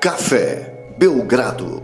[0.00, 1.82] Café Belgrado.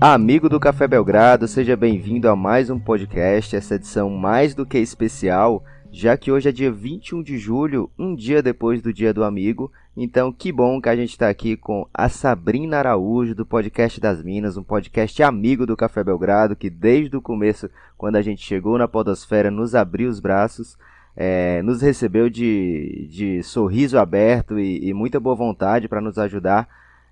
[0.00, 4.76] Amigo do Café Belgrado, seja bem-vindo a mais um podcast, essa edição mais do que
[4.76, 9.22] especial, já que hoje é dia 21 de julho, um dia depois do Dia do
[9.22, 9.70] Amigo.
[9.96, 14.20] Então, que bom que a gente está aqui com a Sabrina Araújo, do Podcast das
[14.20, 18.76] Minas, um podcast amigo do Café Belgrado, que desde o começo, quando a gente chegou
[18.76, 20.76] na Podosfera, nos abriu os braços,
[21.16, 26.68] é, nos recebeu de, de sorriso aberto e, e muita boa vontade para nos ajudar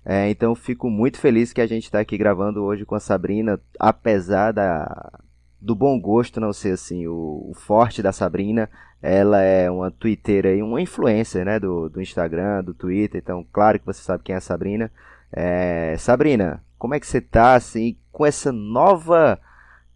[0.09, 3.59] é, então fico muito feliz que a gente está aqui gravando hoje com a Sabrina,
[3.77, 5.19] apesar da,
[5.59, 8.69] do bom gosto não ser assim o, o forte da Sabrina.
[9.01, 13.77] Ela é uma twitteira e uma influencer né, do, do Instagram, do Twitter, então claro
[13.77, 14.89] que você sabe quem é a Sabrina.
[15.29, 19.37] É, Sabrina, como é que você tá assim com essa nova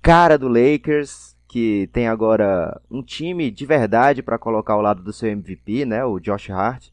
[0.02, 5.14] cara do Lakers que tem agora um time de verdade para colocar ao lado do
[5.14, 6.89] seu MVP, né, o Josh Hart?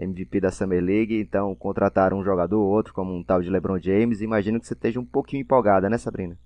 [0.00, 3.78] MVP da Summer League, então contrataram um jogador ou outro, como um tal de LeBron
[3.78, 4.22] James.
[4.22, 6.38] Imagino que você esteja um pouquinho empolgada, né, Sabrina?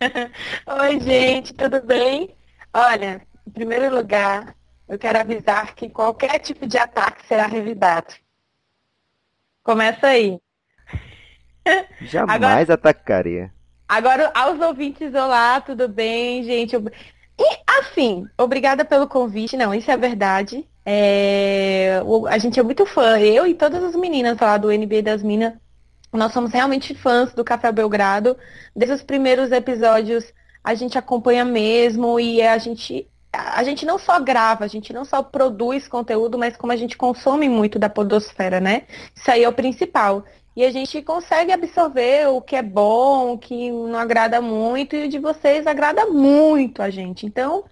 [0.80, 2.34] Oi, gente, tudo bem?
[2.72, 4.54] Olha, em primeiro lugar,
[4.88, 8.14] eu quero avisar que qualquer tipo de ataque será revidado.
[9.62, 10.38] Começa aí.
[12.02, 13.52] Jamais agora, atacaria.
[13.88, 16.76] Agora, aos ouvintes, olá, tudo bem, gente?
[17.38, 19.56] E, assim, obrigada pelo convite.
[19.56, 20.66] Não, isso é verdade.
[20.86, 25.22] É, a gente é muito fã, eu e todas as meninas lá do NBA das
[25.22, 25.54] Minas,
[26.12, 28.36] nós somos realmente fãs do Café Belgrado.
[28.76, 34.20] Desde os primeiros episódios a gente acompanha mesmo e a gente a gente não só
[34.20, 38.60] grava, a gente não só produz conteúdo, mas como a gente consome muito da podosfera,
[38.60, 38.82] né?
[39.14, 40.24] Isso aí é o principal.
[40.56, 45.06] E a gente consegue absorver o que é bom, o que não agrada muito, e
[45.06, 47.26] o de vocês agrada muito a gente.
[47.26, 47.64] Então,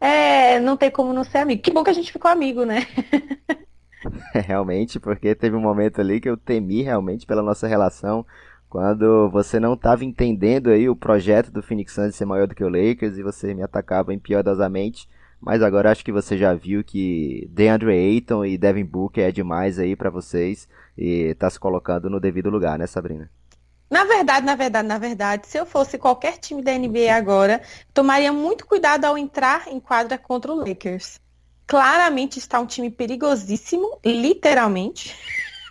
[0.00, 1.60] é, não tem como não ser amigo.
[1.60, 2.86] Que bom que a gente ficou amigo, né?
[4.32, 8.24] realmente, porque teve um momento ali que eu temi realmente pela nossa relação,
[8.68, 12.64] quando você não estava entendendo aí o projeto do Phoenix Suns ser maior do que
[12.64, 15.08] o Lakers e você me atacava impiedosamente.
[15.40, 19.78] Mas agora acho que você já viu que DeAndre Ayton e Devin Booker é demais
[19.78, 20.68] aí para vocês
[21.00, 23.30] e tá se colocando no devido lugar, né, Sabrina?
[23.90, 27.62] Na verdade, na verdade, na verdade, se eu fosse qualquer time da NBA agora,
[27.94, 31.18] tomaria muito cuidado ao entrar em quadra contra o Lakers.
[31.66, 35.16] Claramente está um time perigosíssimo, literalmente.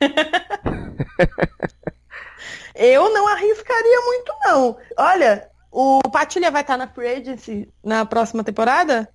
[2.76, 4.78] eu não arriscaria muito, não.
[4.98, 9.08] Olha, o Patilha vai estar na Free Agency na próxima temporada?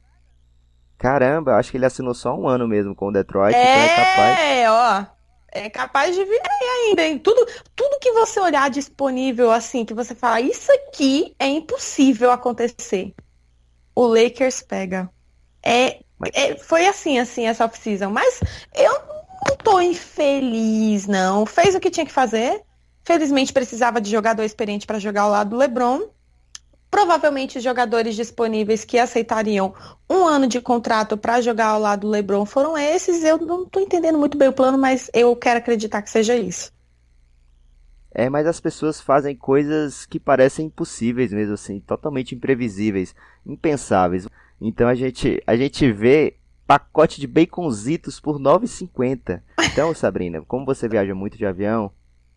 [0.96, 3.54] Caramba, acho que ele assinou só um ano mesmo com o Detroit.
[3.54, 4.38] É, então é capaz.
[4.38, 5.13] É, ó
[5.54, 7.18] é capaz de vir aí ainda, hein?
[7.18, 13.14] Tudo, tudo que você olhar disponível, assim, que você fala, isso aqui é impossível acontecer.
[13.94, 15.08] O Lakers pega.
[15.62, 16.00] É,
[16.32, 18.10] é foi assim, assim, essa off-season.
[18.10, 18.40] Mas
[18.74, 18.92] eu
[19.48, 21.46] não tô infeliz, não.
[21.46, 22.60] Fez o que tinha que fazer.
[23.04, 26.08] Felizmente precisava de jogador experiente para jogar ao lado do LeBron.
[26.94, 29.74] Provavelmente os jogadores disponíveis que aceitariam
[30.08, 33.24] um ano de contrato para jogar ao lado do LeBron foram esses.
[33.24, 36.72] Eu não estou entendendo muito bem o plano, mas eu quero acreditar que seja isso.
[38.12, 43.12] É, mas as pessoas fazem coisas que parecem impossíveis mesmo assim, totalmente imprevisíveis,
[43.44, 44.28] impensáveis.
[44.60, 49.42] Então a gente, a gente vê pacote de baconzitos por 9,50.
[49.64, 51.90] Então, Sabrina, como você viaja muito de avião,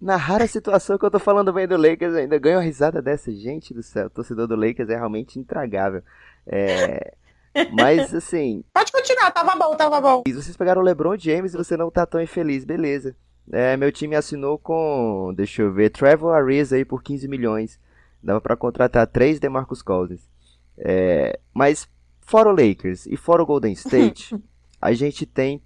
[0.00, 3.32] na rara situação que eu tô falando bem do Lakers, ainda ganho uma risada dessa.
[3.32, 6.04] Gente do céu, o torcedor do Lakers é realmente intragável.
[6.46, 7.14] É...
[7.72, 8.62] Mas assim.
[8.72, 10.22] Pode continuar, tava bom, tava bom.
[10.24, 13.16] Vocês pegaram o LeBron James e você não tá tão infeliz, beleza.
[13.52, 17.80] É, meu time assinou com, deixa eu ver, Trevor Ariza aí por 15 milhões.
[18.22, 20.28] Dava para contratar três DeMarcus Cousins.
[20.78, 21.88] É, mas
[22.20, 24.38] fora o Lakers e fora o Golden State,
[24.80, 25.60] a gente tem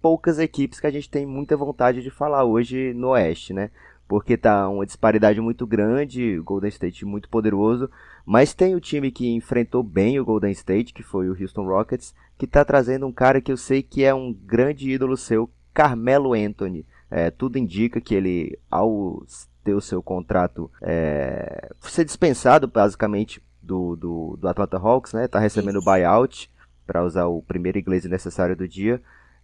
[0.00, 3.70] poucas equipes que a gente tem muita vontade de falar hoje no Oeste, né?
[4.06, 7.90] Porque tá uma disparidade muito grande, o Golden State muito poderoso,
[8.24, 12.14] mas tem o time que enfrentou bem o Golden State, que foi o Houston Rockets,
[12.38, 16.32] que tá trazendo um cara que eu sei que é um grande ídolo seu, Carmelo
[16.32, 16.86] Anthony.
[17.10, 19.22] É, tudo indica que ele, ao
[19.64, 25.28] ter o seu contrato é, ser dispensado basicamente do, do, do Atlanta Hawks, né?
[25.28, 26.50] Tá recebendo buyout
[26.86, 29.00] para usar o primeiro inglês necessário do dia.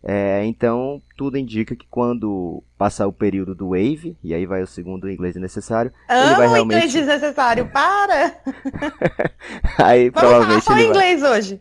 [0.06, 4.66] É, então, tudo indica que quando passar o período do Wave, e aí vai o
[4.66, 6.76] segundo inglês necessário, Amo ele vai realmente...
[6.76, 8.36] inglês desnecessário, para!
[9.82, 11.30] aí Vamos provavelmente falar só ele inglês vai...
[11.30, 11.60] hoje.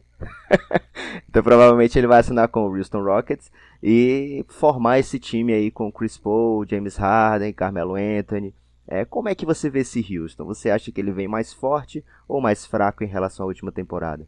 [1.28, 3.50] então provavelmente ele vai assinar com o Houston Rockets
[3.86, 8.56] e formar esse time aí com Chris Paul, James Harden, Carmelo Anthony.
[8.88, 10.46] É, como é que você vê esse Houston?
[10.46, 14.26] Você acha que ele vem mais forte ou mais fraco em relação à última temporada?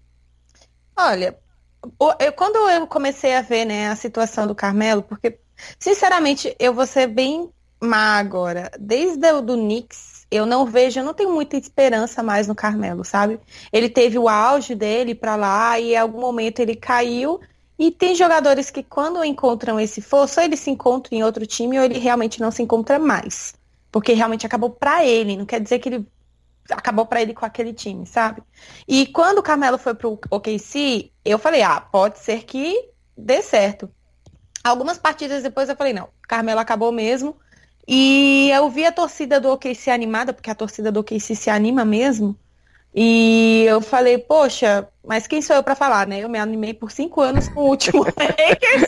[0.97, 1.39] Olha,
[2.19, 5.39] eu, quando eu comecei a ver né, a situação do Carmelo, porque,
[5.79, 7.49] sinceramente, eu vou ser bem
[7.81, 8.69] má agora.
[8.77, 13.05] Desde o do Knicks, eu não vejo, eu não tenho muita esperança mais no Carmelo,
[13.05, 13.39] sabe?
[13.71, 17.39] Ele teve o auge dele para lá e em algum momento ele caiu.
[17.77, 21.77] E tem jogadores que quando encontram esse forço, ou ele se encontra em outro time
[21.77, 23.53] ou ele realmente não se encontra mais.
[23.91, 26.07] Porque realmente acabou para ele, não quer dizer que ele
[26.69, 28.41] acabou para ele com aquele time, sabe?
[28.87, 33.89] E quando o Carmelo foi pro OKC, eu falei, ah, pode ser que dê certo.
[34.63, 37.37] Algumas partidas depois eu falei, não, Carmelo acabou mesmo.
[37.87, 41.85] E eu vi a torcida do OKC animada, porque a torcida do OKC se anima
[41.85, 42.35] mesmo.
[42.97, 46.23] E eu falei, poxa, mas quem sou eu para falar, né?
[46.23, 48.85] Eu me animei por cinco anos com o último Lakers.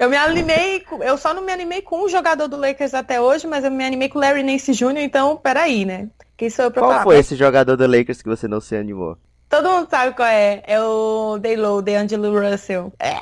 [0.00, 3.46] eu me animei, eu só não me animei com um jogador do Lakers até hoje,
[3.46, 6.08] mas eu me animei com o Larry Nance Jr., então peraí, né?
[6.36, 7.04] Quem sou eu pra qual falar?
[7.04, 9.16] foi esse jogador do Lakers que você não se animou?
[9.48, 10.60] Todo mundo sabe qual é.
[10.66, 12.92] É o Daylow, DeAngelo Russell.
[12.98, 13.14] É.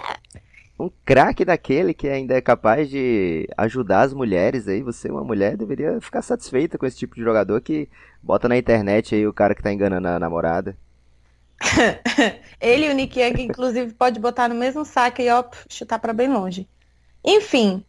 [0.80, 4.82] Um craque daquele que ainda é capaz de ajudar as mulheres aí.
[4.82, 7.86] Você, uma mulher, deveria ficar satisfeita com esse tipo de jogador que
[8.22, 10.74] bota na internet aí o cara que tá enganando a namorada.
[12.58, 16.14] Ele e o Nick Young, inclusive, pode botar no mesmo saco e ó, chutar para
[16.14, 16.66] bem longe.
[17.22, 17.84] Enfim,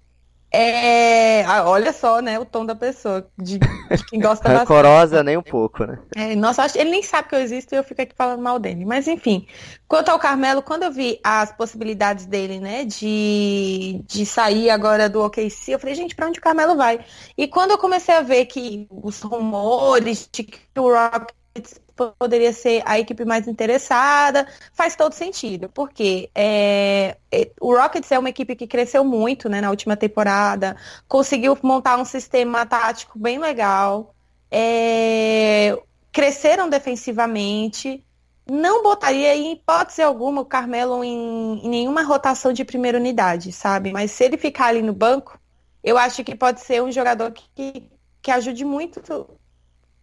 [0.51, 1.43] é...
[1.45, 4.59] Ah, olha só, né, o tom da pessoa, de, de quem gosta bastante.
[4.59, 5.97] Rancorosa nem um pouco, né?
[6.15, 8.83] É, nossa, ele nem sabe que eu existo e eu fico aqui falando mal dele.
[8.83, 9.47] Mas enfim,
[9.87, 15.23] quanto ao Carmelo, quando eu vi as possibilidades dele, né, de, de sair agora do
[15.23, 16.99] OKC, eu falei, gente, pra onde o Carmelo vai?
[17.37, 22.81] E quando eu comecei a ver que os rumores de que o Rockets poderia ser
[22.85, 28.55] a equipe mais interessada, faz todo sentido, porque é, é, o Rockets é uma equipe
[28.55, 30.75] que cresceu muito né, na última temporada,
[31.07, 34.13] conseguiu montar um sistema tático bem legal,
[34.49, 35.77] é,
[36.11, 38.03] cresceram defensivamente,
[38.49, 43.91] não botaria em hipótese alguma o Carmelo em, em nenhuma rotação de primeira unidade, sabe?
[43.91, 45.39] Mas se ele ficar ali no banco,
[45.83, 47.89] eu acho que pode ser um jogador que,
[48.21, 49.01] que ajude muito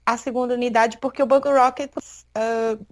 [0.09, 2.83] a segunda unidade, porque o banco Rockets, uh,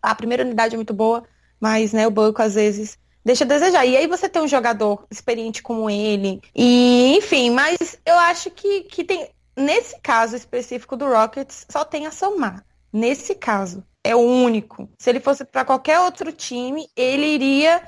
[0.00, 1.22] a primeira unidade é muito boa,
[1.60, 3.84] mas né, o banco às vezes deixa a desejar.
[3.84, 8.84] E aí você tem um jogador experiente como ele, e enfim, mas eu acho que,
[8.84, 12.64] que tem, nesse caso específico do Rockets, só tem a somar.
[12.90, 14.88] Nesse caso, é o único.
[14.98, 17.82] Se ele fosse para qualquer outro time, ele iria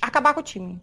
[0.00, 0.80] acabar com o time.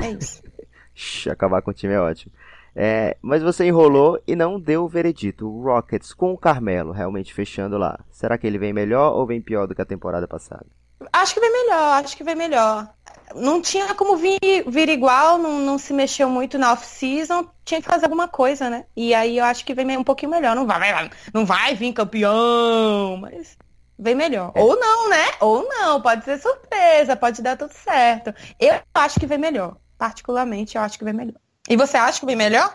[0.00, 0.44] É isso.
[1.28, 2.32] acabar com o time é ótimo.
[2.74, 5.48] É, mas você enrolou e não deu o veredito.
[5.48, 7.98] O Rockets com o Carmelo realmente fechando lá.
[8.10, 10.66] Será que ele vem melhor ou vem pior do que a temporada passada?
[11.12, 12.88] Acho que vem melhor, acho que vem melhor.
[13.34, 17.88] Não tinha como vir, vir igual, não, não se mexeu muito na off-season, tinha que
[17.88, 18.84] fazer alguma coisa, né?
[18.94, 20.54] E aí eu acho que vem um pouquinho melhor.
[20.54, 23.56] Não vai, não vai vir campeão, mas
[23.98, 24.52] vem melhor.
[24.54, 24.60] É.
[24.60, 25.26] Ou não, né?
[25.40, 28.34] Ou não, pode ser surpresa, pode dar tudo certo.
[28.58, 29.76] Eu acho que vem melhor.
[29.96, 31.40] Particularmente, eu acho que vem melhor.
[31.68, 32.74] E você acha que vem melhor?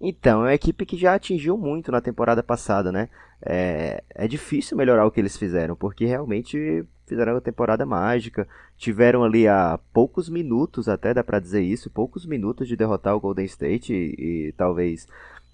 [0.00, 3.08] Então, é uma equipe que já atingiu muito na temporada passada, né?
[3.40, 8.46] É, é difícil melhorar o que eles fizeram, porque realmente fizeram uma temporada mágica.
[8.76, 13.20] Tiveram ali a poucos minutos, até dá pra dizer isso, poucos minutos de derrotar o
[13.20, 15.06] Golden State e, e talvez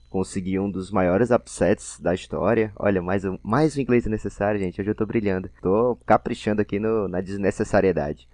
[0.08, 2.72] conseguir um dos maiores upsets da história.
[2.76, 4.80] Olha, mais um, mais um inglês necessário, gente.
[4.80, 5.48] Hoje eu tô brilhando.
[5.62, 8.28] Tô caprichando aqui no, na desnecessariedade.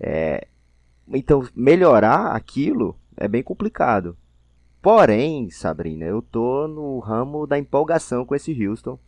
[0.00, 0.48] É,
[1.08, 4.16] então, melhorar aquilo é bem complicado.
[4.82, 8.98] Porém, Sabrina, eu tô no ramo da empolgação com esse Houston,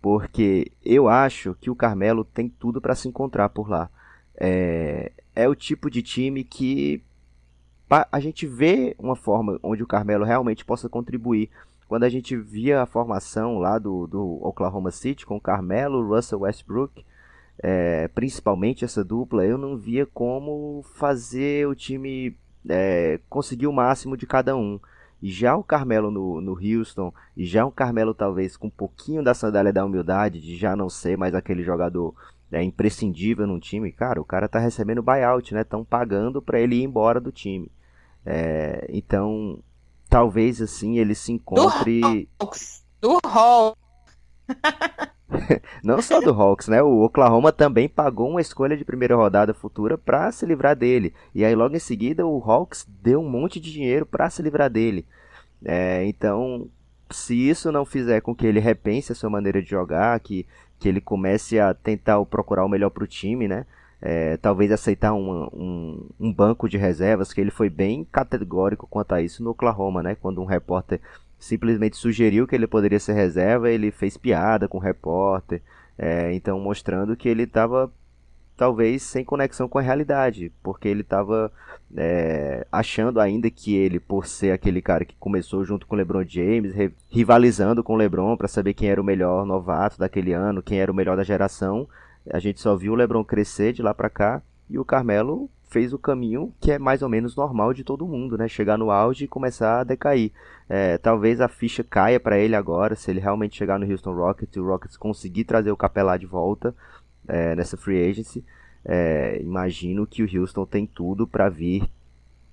[0.00, 3.90] porque eu acho que o Carmelo tem tudo para se encontrar por lá.
[4.34, 7.02] É, é o tipo de time que
[8.10, 11.50] a gente vê uma forma onde o Carmelo realmente possa contribuir.
[11.86, 16.40] Quando a gente via a formação lá do, do Oklahoma City com o Carmelo, Russell
[16.40, 17.04] Westbrook,
[17.62, 22.34] é, principalmente essa dupla, eu não via como fazer o time
[22.68, 24.78] é, conseguir o máximo de cada um.
[25.22, 29.22] E já o Carmelo no, no Houston, e já o Carmelo talvez com um pouquinho
[29.22, 32.14] da sandália da humildade, de já não ser mais aquele jogador
[32.50, 35.62] é, imprescindível num time, cara, o cara tá recebendo buyout, né?
[35.62, 37.70] Estão pagando para ele ir embora do time.
[38.26, 39.60] É, então,
[40.08, 42.00] talvez assim ele se encontre.
[42.00, 42.84] Do Hawks.
[43.00, 43.80] Do Hawks.
[45.82, 46.82] Não só do Hawks, né?
[46.82, 51.14] O Oklahoma também pagou uma escolha de primeira rodada futura para se livrar dele.
[51.34, 54.70] E aí logo em seguida o Hawks deu um monte de dinheiro para se livrar
[54.70, 55.06] dele.
[55.64, 56.68] É, então,
[57.10, 60.46] se isso não fizer com que ele repense a sua maneira de jogar, que,
[60.78, 63.66] que ele comece a tentar procurar o melhor para o time, né?
[64.04, 69.14] É, talvez aceitar um, um, um, banco de reservas, que ele foi bem categórico quanto
[69.14, 70.16] a isso no Oklahoma, né?
[70.16, 71.00] Quando um repórter
[71.42, 75.60] simplesmente sugeriu que ele poderia ser reserva, ele fez piada com o repórter,
[75.98, 77.92] é, então mostrando que ele estava
[78.56, 81.50] talvez sem conexão com a realidade, porque ele estava
[81.96, 86.24] é, achando ainda que ele, por ser aquele cara que começou junto com o LeBron
[86.24, 86.74] James,
[87.10, 90.92] rivalizando com o LeBron para saber quem era o melhor novato daquele ano, quem era
[90.92, 91.88] o melhor da geração,
[92.30, 95.92] a gente só viu o LeBron crescer de lá para cá e o Carmelo fez
[95.92, 98.46] o caminho que é mais ou menos normal de todo mundo, né?
[98.46, 100.30] Chegar no auge e começar a decair.
[100.68, 104.54] É, talvez a ficha caia para ele agora, se ele realmente chegar no Houston Rockets
[104.54, 106.74] e o Rockets conseguir trazer o Capelá de volta
[107.26, 108.44] é, nessa free agency.
[108.84, 111.88] É, imagino que o Houston tem tudo para vir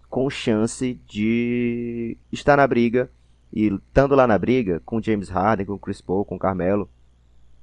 [0.10, 3.10] com chance de estar na briga
[3.52, 6.90] e estando lá na briga com James Harden, com Chris Paul, com Carmelo,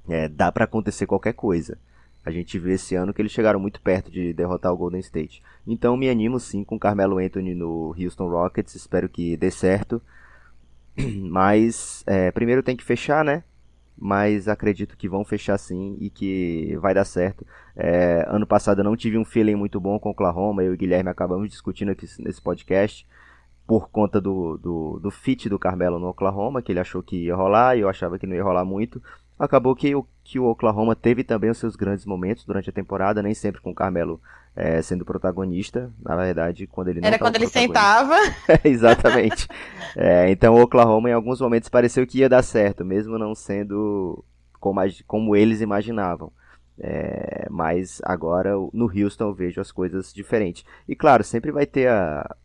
[0.07, 1.77] é, dá para acontecer qualquer coisa.
[2.27, 5.41] A gente viu esse ano que eles chegaram muito perto de derrotar o Golden State.
[5.65, 8.75] Então me animo sim com Carmelo Anthony no Houston Rockets.
[8.75, 10.01] Espero que dê certo.
[11.31, 13.45] Mas é, primeiro tem que fechar, né?
[13.97, 17.47] Mas acredito que vão fechar sim e que vai dar certo.
[17.73, 20.61] É, ano passado eu não tive um feeling muito bom com o Oklahoma.
[20.61, 23.07] Eu e o Guilherme acabamos discutindo aqui nesse podcast
[23.65, 27.35] por conta do, do, do fit do Carmelo no Oklahoma, que ele achou que ia
[27.37, 29.01] rolar e eu achava que não ia rolar muito.
[29.39, 33.21] Acabou que o, que o Oklahoma teve também os seus grandes momentos durante a temporada,
[33.21, 34.19] nem sempre com o Carmelo
[34.55, 35.91] é, sendo protagonista.
[36.03, 38.15] Na verdade, quando ele não Era quando ele sentava.
[38.63, 39.47] exatamente.
[39.99, 44.23] É, então o Oklahoma em alguns momentos pareceu que ia dar certo, mesmo não sendo
[44.59, 46.31] como, como eles imaginavam.
[46.79, 50.63] É, mas agora no Houston eu vejo as coisas diferentes.
[50.87, 52.35] E claro, sempre vai ter a,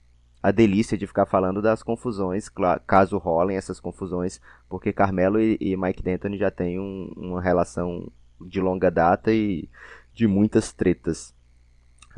[0.42, 2.50] a delícia de ficar falando das confusões,
[2.86, 8.10] caso rolem essas confusões, porque Carmelo e, e Mike D'Antoni já têm um, uma relação
[8.40, 9.68] de longa data e
[10.12, 11.32] de muitas tretas.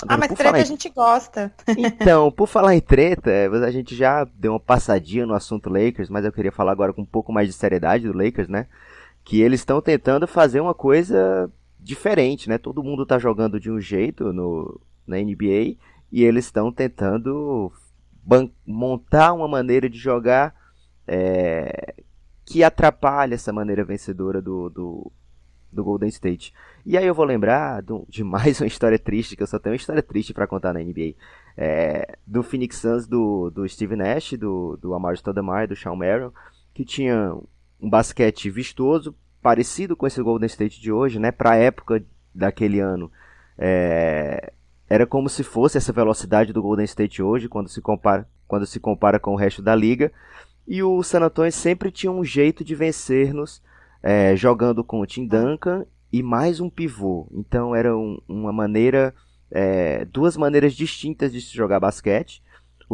[0.02, 0.62] Agora, ah, mas treta em...
[0.62, 1.52] a gente gosta.
[1.76, 6.09] Então, por falar em treta, é, a gente já deu uma passadinha no assunto Lakers,
[6.09, 8.66] mas eu queria falar agora com um pouco mais de seriedade do Lakers, né?
[9.23, 12.59] Que eles estão tentando fazer uma coisa diferente, né?
[12.59, 15.76] Todo mundo tá jogando de um jeito no, na NBA
[16.11, 17.71] e eles estão tentando
[18.66, 20.54] montar uma maneira de jogar
[21.07, 21.95] é,
[22.45, 25.12] que atrapalha essa maneira vencedora do, do,
[25.73, 26.52] do, Golden State.
[26.85, 29.73] E aí eu vou lembrar do, de mais uma história triste, que eu só tenho
[29.73, 31.14] uma história triste para contar na NBA.
[31.57, 36.33] É, do Phoenix Suns do, do Steve Nash, do, do Amar Stoudemire, do Sean Merrill,
[36.73, 37.35] que tinha
[37.81, 42.04] um basquete vistoso, parecido com esse Golden State de hoje, né, para época
[42.35, 43.11] daquele ano.
[43.59, 44.52] É,
[44.88, 48.78] era como se fosse essa velocidade do Golden State hoje, quando se compara, quando se
[48.78, 50.12] compara com o resto da liga.
[50.66, 53.62] E o San Antonio sempre tinha um jeito de vencer-nos,
[54.02, 57.26] é, jogando com o Tim Duncan e mais um pivô.
[57.32, 59.14] Então era um, uma maneira,
[59.50, 62.42] é, duas maneiras distintas de se jogar basquete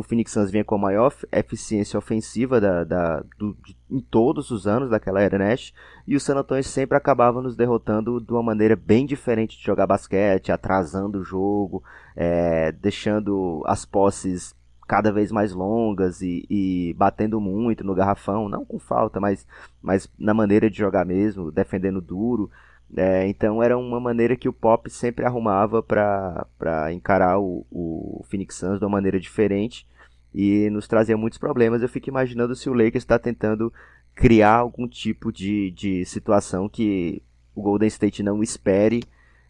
[0.00, 4.50] o Phoenix Suns vinha com a maior eficiência ofensiva da, da do, de, em todos
[4.50, 5.72] os anos daquela era Nash,
[6.06, 9.86] e o San Antonio sempre acabava nos derrotando de uma maneira bem diferente de jogar
[9.86, 11.84] basquete, atrasando o jogo,
[12.16, 14.54] é, deixando as posses
[14.88, 19.46] cada vez mais longas e, e, batendo muito no garrafão, não com falta, mas,
[19.80, 22.50] mas na maneira de jogar mesmo, defendendo duro.
[22.96, 28.56] É, então era uma maneira que o Pop sempre arrumava para encarar o, o Phoenix
[28.56, 29.86] Suns de uma maneira diferente
[30.34, 31.82] e nos trazia muitos problemas.
[31.82, 33.72] Eu fico imaginando se o Lakers está tentando
[34.14, 37.22] criar algum tipo de, de situação que
[37.54, 39.02] o Golden State não espere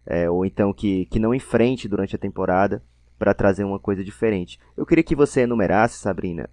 [0.05, 2.83] é, ou então que, que não enfrente durante a temporada
[3.17, 4.59] para trazer uma coisa diferente.
[4.75, 6.49] Eu queria que você enumerasse, Sabrina,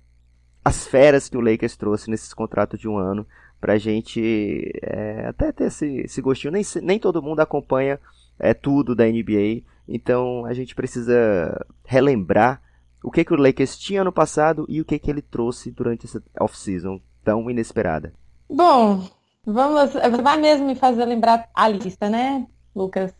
[0.64, 3.26] as feras que o Lakers trouxe nesses contratos de um ano
[3.60, 6.52] pra gente é, até ter esse, esse gostinho.
[6.52, 7.98] Nem, nem todo mundo acompanha
[8.38, 12.62] é, tudo da NBA, então a gente precisa relembrar
[13.02, 16.06] o que, que o Lakers tinha no passado e o que, que ele trouxe durante
[16.06, 18.12] essa off-season tão inesperada.
[18.48, 19.08] Bom,
[19.44, 23.14] vamos, vai mesmo me fazer lembrar a lista, né, Lucas?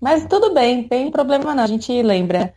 [0.00, 2.54] Mas tudo bem, tem problema não, a gente lembra.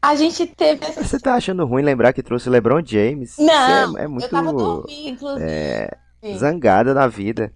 [0.00, 0.86] A gente teve.
[0.92, 3.36] Você tá achando ruim lembrar que trouxe LeBron James?
[3.38, 5.44] Não, é, é muito eu tava dormindo, inclusive.
[5.44, 5.98] É,
[6.36, 7.52] zangada na vida.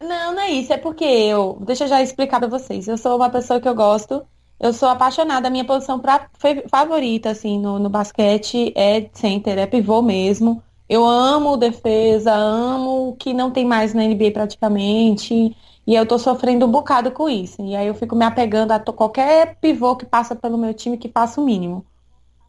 [0.00, 1.58] Não, não é isso, é porque eu.
[1.66, 2.88] Deixa eu já explicar pra vocês.
[2.88, 4.24] Eu sou uma pessoa que eu gosto.
[4.58, 5.48] Eu sou apaixonada.
[5.48, 6.28] A minha posição pra,
[6.70, 10.62] favorita, assim, no, no basquete é center, é pivô mesmo.
[10.88, 15.56] Eu amo defesa, amo o que não tem mais na NBA praticamente.
[15.86, 17.62] E eu tô sofrendo um bocado com isso.
[17.62, 21.08] E aí eu fico me apegando a qualquer pivô que passa pelo meu time que
[21.08, 21.84] faça o mínimo.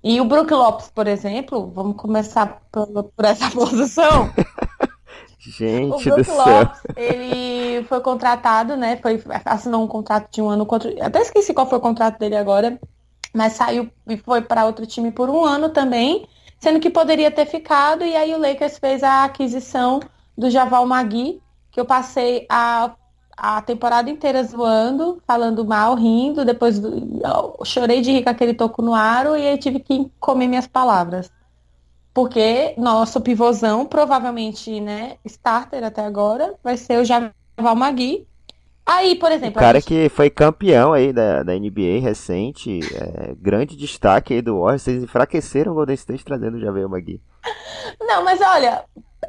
[0.04, 4.32] E o Brook Lopes, por exemplo, vamos começar por, por essa posição.
[5.40, 6.38] Gente o do Brook céu.
[6.38, 8.98] Lopes, ele foi contratado, né?
[8.98, 10.94] Foi, assinou um contrato de um ano contra.
[11.04, 12.80] Até esqueci qual foi o contrato dele agora,
[13.34, 16.28] mas saiu e foi para outro time por um ano também,
[16.60, 18.04] sendo que poderia ter ficado.
[18.04, 20.00] E aí o Lakers fez a aquisição
[20.38, 22.92] do Javal Magui, que eu passei a,
[23.44, 26.46] a temporada inteira zoando, falando mal, rindo.
[26.46, 26.80] Depois
[27.66, 31.32] chorei de rir com aquele toco no aro e aí tive que comer minhas palavras.
[32.14, 38.28] Porque nosso pivôzão, provavelmente, né, starter até agora, vai ser o Javal Magui.
[38.86, 39.58] Aí, por exemplo.
[39.58, 39.88] O cara gente...
[39.88, 45.04] que foi campeão aí da, da NBA recente, é, grande destaque aí do Warriors, vocês
[45.04, 47.20] enfraqueceram o Golden State trazendo o Javel Magui.
[48.00, 48.84] Não, mas olha,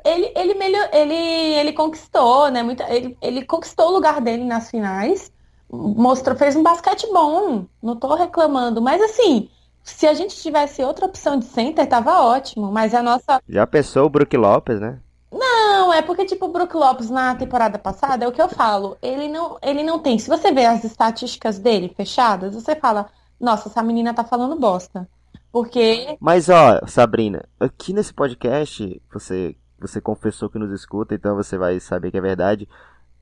[0.04, 2.62] ele, ele, melhor, ele, ele conquistou, né?
[2.62, 5.32] Muita, ele, ele conquistou o lugar dele nas finais,
[5.70, 9.48] mostrou, fez um basquete bom, não tô reclamando, mas assim,
[9.82, 12.70] se a gente tivesse outra opção de center, tava ótimo.
[12.70, 13.42] Mas a nossa.
[13.48, 15.00] Já pensou o Brook Lopes, né?
[15.30, 18.96] Não, é porque, tipo, o Brook Lopes na temporada passada, é o que eu falo.
[19.02, 20.18] Ele não, ele não tem.
[20.18, 23.08] Se você vê as estatísticas dele fechadas, você fala,
[23.40, 25.08] nossa, essa menina tá falando bosta.
[25.50, 26.16] Porque.
[26.20, 31.78] Mas, ó, Sabrina, aqui nesse podcast, você, você confessou que nos escuta, então você vai
[31.80, 32.68] saber que é verdade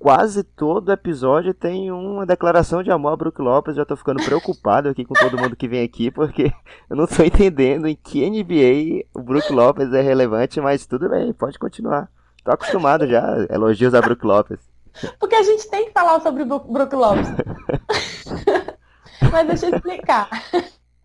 [0.00, 3.76] quase todo episódio tem uma declaração de amor a Brook Lopes.
[3.76, 6.50] Já tô ficando preocupado aqui com todo mundo que vem aqui, porque
[6.88, 11.32] eu não tô entendendo em que NBA o Brook Lopes é relevante, mas tudo bem,
[11.34, 12.08] pode continuar.
[12.42, 14.58] Tô acostumado já, elogios a Brook Lopes.
[15.20, 17.28] Porque a gente tem que falar sobre o Brook Lopes.
[19.30, 20.28] mas deixa eu explicar.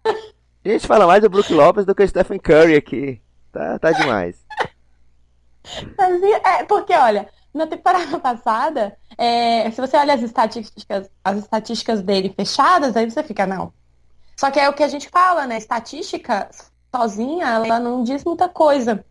[0.05, 3.21] A gente fala mais do Brook Lopes do que o Stephen Curry aqui.
[3.51, 4.44] Tá, tá demais.
[5.97, 12.01] Mas, é, porque, olha, na temporada passada, é, se você olha as estatísticas, as estatísticas
[12.01, 13.73] dele fechadas, aí você fica, não.
[14.36, 15.58] Só que é o que a gente fala, né?
[15.58, 16.49] Estatística
[16.93, 19.04] sozinha, ela não diz muita coisa.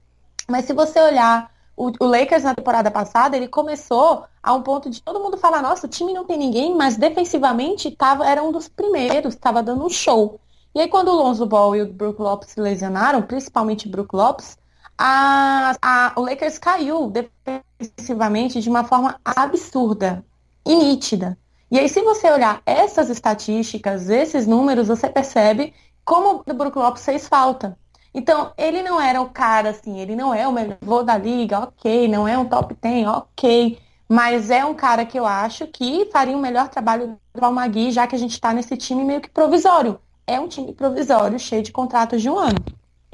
[0.49, 4.91] Mas se você olhar o, o, Lakers na temporada passada, ele começou a um ponto
[4.91, 8.53] de todo mundo falar, nossa, o time não tem ninguém, mas defensivamente tava, era um
[8.53, 10.39] dos primeiros, estava dando um show.
[10.75, 14.15] E aí quando o Lonzo Ball e o Brook Lopes se lesionaram, principalmente o Brook
[14.15, 14.59] Lopes,
[14.97, 20.25] a, a, o Lakers caiu defensivamente de uma forma absurda
[20.65, 21.37] e nítida.
[21.71, 27.05] E aí, se você olhar essas estatísticas, esses números, você percebe como o Brook Lopes
[27.05, 27.77] fez falta.
[28.15, 32.07] Então, ele não era o cara, assim, ele não é o melhor da liga, ok,
[32.07, 33.79] não é um top 10, ok,
[34.09, 38.07] mas é um cara que eu acho que faria um melhor trabalho do Almagui, já
[38.07, 39.99] que a gente está nesse time meio que provisório.
[40.27, 42.65] É um time provisório, cheio de contratos de um ano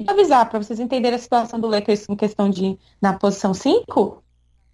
[0.07, 4.23] avisar para vocês entenderem a situação do Lakers em questão de na posição 5.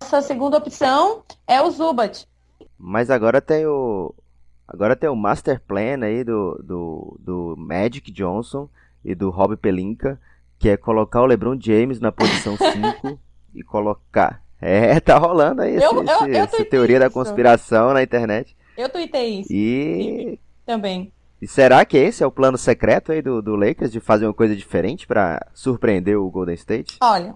[0.02, 2.28] Nossa segunda opção é o Zubat.
[2.78, 4.13] Mas agora tem o
[4.68, 8.70] agora tem o master plan aí do, do, do Magic Johnson
[9.04, 10.20] e do Rob Pelinka,
[10.60, 13.20] que é colocar o LeBron James na posição 5
[13.56, 17.06] e colocar é, tá rolando aí eu, esse, eu, eu essa teoria isso.
[17.06, 18.56] da conspiração na internet.
[18.78, 19.54] Eu tuitei isso.
[19.54, 21.12] E também.
[21.41, 24.34] E será que esse é o plano secreto aí do, do Lakers de fazer uma
[24.34, 26.97] coisa diferente para surpreender o Golden State?
[27.02, 27.36] Olha,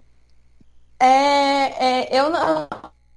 [0.99, 1.05] é,
[2.07, 2.67] é, eu, não,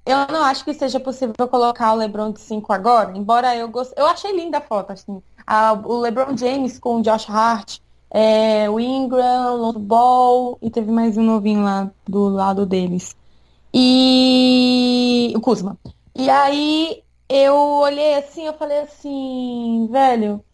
[0.04, 3.94] eu não acho que seja possível colocar o LeBron de 5 agora, embora eu goste,
[3.96, 5.22] eu achei linda a foto, assim.
[5.46, 7.78] A, o LeBron James com o Josh Hart,
[8.10, 13.16] é, o Ingram, o Lonzo Ball e teve mais um novinho lá do lado deles.
[13.72, 15.76] E o Kuzma.
[16.14, 20.44] E aí eu olhei assim, eu falei assim, velho,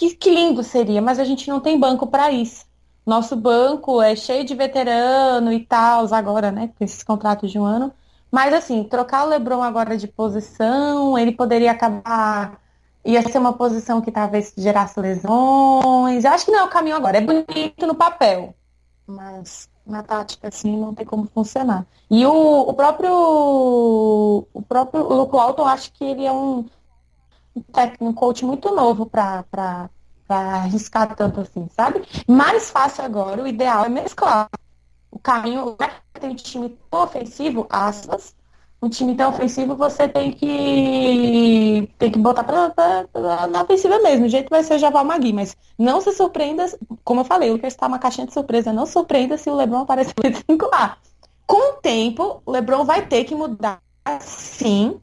[0.00, 2.64] que, que lindo seria, mas a gente não tem banco para isso.
[3.04, 7.64] Nosso banco é cheio de veterano e tal, agora, né, com esses contratos de um
[7.64, 7.92] ano.
[8.30, 12.58] Mas, assim, trocar o LeBron agora de posição, ele poderia acabar.
[13.04, 16.24] Ia ser uma posição que talvez gerasse lesões.
[16.24, 17.18] Eu acho que não é o caminho agora.
[17.18, 18.54] É bonito no papel,
[19.06, 21.86] mas na tática, assim, não tem como funcionar.
[22.10, 24.46] E o, o próprio.
[24.54, 26.64] O próprio Luke Walton, acho que ele é um
[28.00, 29.90] um coach muito novo para
[30.28, 32.02] arriscar tanto assim, sabe?
[32.26, 34.48] Mais fácil agora, o ideal é mesclar.
[35.10, 38.34] O caminho, né, tem time ofensivo, aspas,
[38.82, 43.98] um time tão ofensivo, você tem que tem que botar pra, pra, pra na ofensiva
[43.98, 44.26] mesmo.
[44.26, 46.64] O jeito vai ser Javal Magui, mas não se surpreenda,
[47.04, 48.72] como eu falei, o Lucas está uma caixinha de surpresa.
[48.72, 50.14] Não surpreenda se o LeBron aparecer
[50.48, 50.96] 5A.
[51.46, 53.82] Com o tempo, o LeBron vai ter que mudar,
[54.20, 55.00] sim,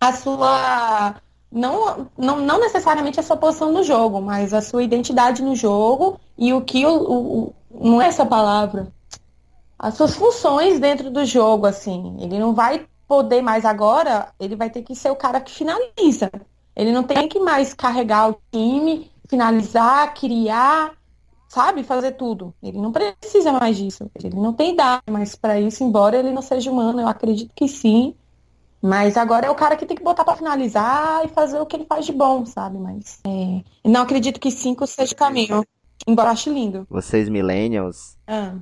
[0.00, 1.16] a sua
[1.50, 6.20] não, não, não necessariamente a sua posição no jogo, mas a sua identidade no jogo
[6.38, 8.92] e o que o, o não é essa palavra,
[9.78, 12.16] as suas funções dentro do jogo, assim.
[12.20, 16.30] Ele não vai poder mais agora, ele vai ter que ser o cara que finaliza.
[16.76, 20.92] Ele não tem que mais carregar o time, finalizar, criar,
[21.48, 22.54] sabe, fazer tudo.
[22.62, 24.08] Ele não precisa mais disso.
[24.22, 27.66] Ele não tem idade mais para isso, embora ele não seja humano, eu acredito que
[27.66, 28.14] sim.
[28.82, 31.76] Mas agora é o cara que tem que botar para finalizar e fazer o que
[31.76, 32.78] ele faz de bom, sabe?
[32.78, 33.62] Mas é...
[33.88, 35.62] não acredito que cinco seja o caminho.
[36.06, 36.86] Embora ache lindo.
[36.88, 38.16] Vocês millennials.
[38.26, 38.54] Ah.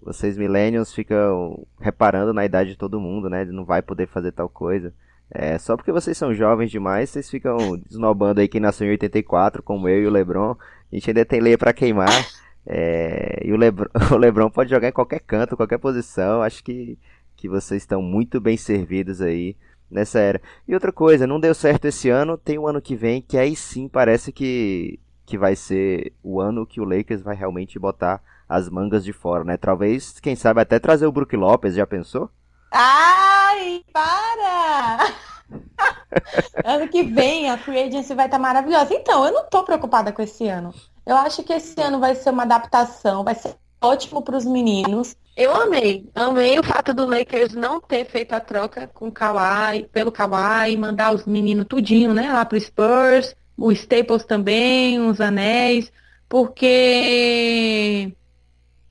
[0.00, 3.44] Vocês millennials ficam reparando na idade de todo mundo, né?
[3.44, 4.94] Não vai poder fazer tal coisa.
[5.30, 7.56] É, só porque vocês são jovens demais, vocês ficam
[7.88, 10.56] desnobando aí quem nasceu em 84, como eu e o Lebron.
[10.90, 12.26] A gente ainda tem lei para queimar.
[12.64, 16.42] É, e o Lebron, o Lebron pode jogar em qualquer canto, qualquer posição.
[16.42, 16.98] Acho que
[17.36, 19.56] que vocês estão muito bem servidos aí
[19.90, 20.40] nessa era.
[20.66, 23.38] E outra coisa, não deu certo esse ano, tem o um ano que vem, que
[23.38, 28.20] aí sim parece que, que vai ser o ano que o Lakers vai realmente botar
[28.48, 29.56] as mangas de fora, né?
[29.56, 32.30] Talvez, quem sabe, até trazer o Brook Lopes, já pensou?
[32.70, 35.12] Ai, para!
[36.64, 38.94] ano que vem a Free Agency vai estar tá maravilhosa.
[38.94, 40.72] Então, eu não tô preocupada com esse ano.
[41.04, 45.16] Eu acho que esse ano vai ser uma adaptação, vai ser ótimo para os meninos.
[45.36, 49.86] Eu amei, amei o fato do Lakers não ter feito a troca com o Kawhi,
[49.92, 55.92] pelo Kawhi, mandar os meninos tudinho, né, lá pro Spurs, o Staples também, os anéis,
[56.26, 58.12] porque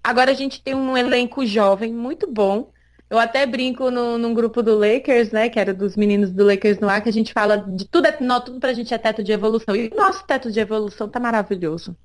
[0.03, 2.71] agora a gente tem um elenco jovem muito bom.
[3.09, 6.79] Eu até brinco no, num grupo do Lakers, né, que era dos meninos do Lakers
[6.79, 9.23] no ar, que a gente fala de tudo, é, não, tudo pra gente é teto
[9.23, 9.75] de evolução.
[9.75, 11.95] E o nosso teto de evolução tá maravilhoso.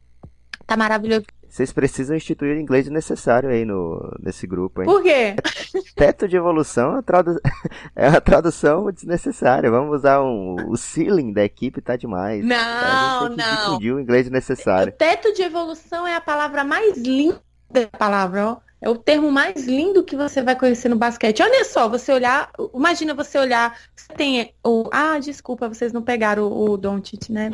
[0.67, 1.25] Tá maravilhoso.
[1.51, 4.87] Vocês precisam instituir o inglês necessário aí no, nesse grupo, hein?
[4.87, 5.35] Por quê?
[5.97, 7.37] Teto de evolução é, tradu...
[7.97, 9.69] é uma tradução desnecessária.
[9.69, 10.71] Vamos usar um...
[10.71, 12.45] o ceiling da equipe tá demais.
[12.45, 13.79] Não, não.
[13.79, 14.93] o inglês necessário.
[14.93, 18.70] O teto de evolução é a palavra mais linda da palavra, ó.
[18.81, 21.43] É o termo mais lindo que você vai conhecer no basquete.
[21.43, 26.45] Olha só, você olhar, imagina você olhar, você tem o, ah, desculpa, vocês não pegaram
[26.45, 27.51] o, o Doncic, né?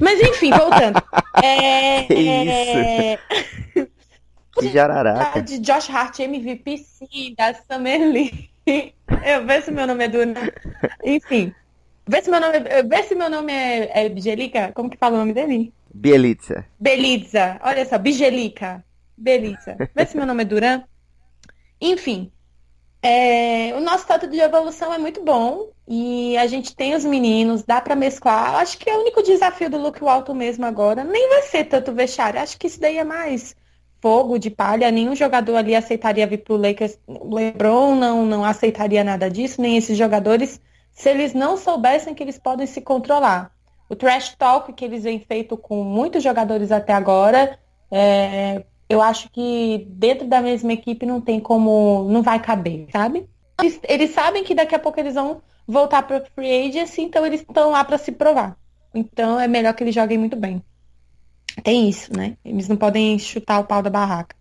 [0.00, 1.02] Mas enfim, voltando.
[1.44, 3.88] é, que isso?
[4.58, 5.42] que jararaca.
[5.42, 8.50] De Josh Hart, MVP, sim, da Summer Lee.
[9.26, 10.52] Eu vê se meu nome é Duna.
[11.04, 11.52] Enfim.
[12.06, 14.72] Vê se meu nome, vê se meu nome é, é Bigelica.
[14.74, 15.72] Como que fala o nome dele?
[15.92, 16.64] Bielitsa.
[16.80, 17.60] Belitza.
[17.62, 18.82] Olha só, Bigelica.
[19.22, 19.76] Beleza.
[19.94, 20.82] Vê se meu nome é Duran.
[21.80, 22.32] Enfim,
[23.00, 27.62] é, o nosso status de evolução é muito bom e a gente tem os meninos,
[27.62, 28.56] dá para mesclar.
[28.56, 31.92] Acho que é o único desafio do Luke Walton mesmo agora nem vai ser tanto
[31.92, 32.40] vexário.
[32.40, 33.54] Acho que isso daí é mais
[34.00, 34.90] fogo de palha.
[34.90, 36.98] Nenhum jogador ali aceitaria vir pro Lakers.
[37.06, 40.60] O LeBron não, não aceitaria nada disso, nem esses jogadores,
[40.92, 43.52] se eles não soubessem que eles podem se controlar.
[43.88, 47.56] O trash talk que eles vêm feito com muitos jogadores até agora
[47.88, 53.28] é, eu acho que dentro da mesma equipe não tem como, não vai caber, sabe?
[53.60, 57.40] Eles, eles sabem que daqui a pouco eles vão voltar para free agency, então eles
[57.40, 58.56] estão lá para se provar.
[58.94, 60.62] Então é melhor que eles joguem muito bem.
[61.62, 62.36] Tem isso, né?
[62.44, 64.34] Eles não podem chutar o pau da barraca.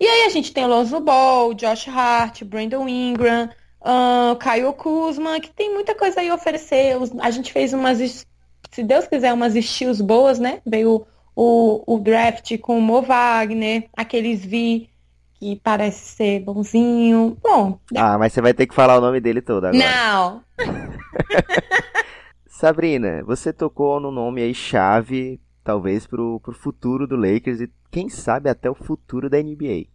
[0.00, 3.48] E aí a gente tem o Lonzo Ball, Josh Hart, Brandon Ingram,
[3.80, 6.96] uh, Kyle Kuzma, que tem muita coisa aí a oferecer.
[7.20, 8.26] A gente fez umas,
[8.70, 10.60] se Deus quiser, umas estilos boas, né?
[10.66, 14.90] Veio o, o draft com o Mo Wagner, aqueles vi
[15.34, 17.36] que parece ser bonzinho.
[17.42, 17.78] Bom.
[17.96, 19.84] Ah, mas você vai ter que falar o nome dele todo agora.
[19.84, 20.44] Não.
[22.46, 28.08] Sabrina, você tocou no nome aí chave, talvez pro, pro futuro do Lakers e quem
[28.08, 29.86] sabe até o futuro da NBA,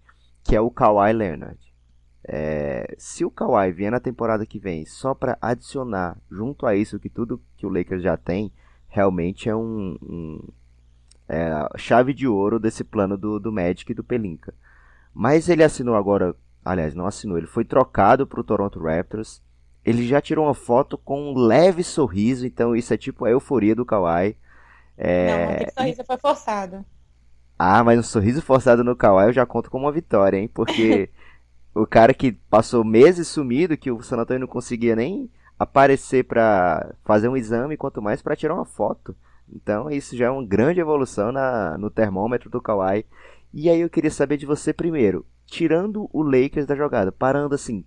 [0.44, 1.58] que é o Kawhi Leonard.
[2.28, 7.00] É, se o Kawhi vier na temporada que vem só para adicionar junto a isso
[7.00, 8.52] que tudo que o Lakers já tem,
[8.90, 10.48] realmente é um, um
[11.28, 14.54] é, a chave de ouro desse plano do, do Magic e do Pelinka.
[15.14, 19.42] Mas ele assinou agora, aliás, não assinou, ele foi trocado para o Toronto Raptors.
[19.84, 23.76] Ele já tirou uma foto com um leve sorriso, então isso é tipo a euforia
[23.76, 24.38] do Kawhi.
[24.98, 25.66] É...
[25.66, 26.86] Não, sorriso foi forçado.
[27.58, 30.50] Ah, mas um sorriso forçado no Kawhi eu já conto como uma vitória, hein?
[30.54, 31.10] Porque
[31.74, 36.94] o cara que passou meses sumido, que o San Antonio não conseguia nem aparecer para
[37.04, 39.16] fazer um exame, quanto mais para tirar uma foto.
[39.54, 43.06] Então isso já é uma grande evolução na, no termômetro do Kawhi.
[43.54, 47.86] E aí eu queria saber de você primeiro, tirando o Lakers da jogada, parando assim,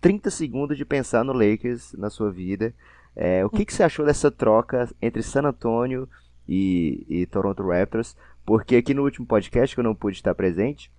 [0.00, 2.74] 30 segundos de pensar no Lakers na sua vida.
[3.14, 6.08] É, o que, que você achou dessa troca entre San Antonio
[6.48, 8.16] e, e, Toronto Raptors?
[8.44, 10.90] Porque aqui no último podcast, que eu não pude estar presente,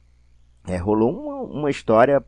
[0.67, 2.23] é, rolou uma, uma história,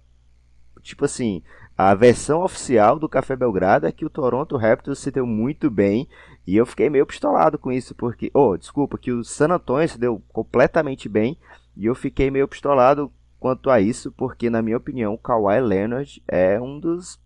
[0.81, 1.43] tipo assim,
[1.77, 6.07] a versão oficial do Café Belgrado é que o Toronto Raptors se deu muito bem
[6.49, 9.99] e eu fiquei meio pistolado com isso, porque, oh, desculpa, que o San Antonio se
[9.99, 11.37] deu completamente bem
[11.77, 16.23] e eu fiquei meio pistolado quanto a isso, porque na minha opinião, o Kawhi Leonard
[16.27, 17.19] é um dos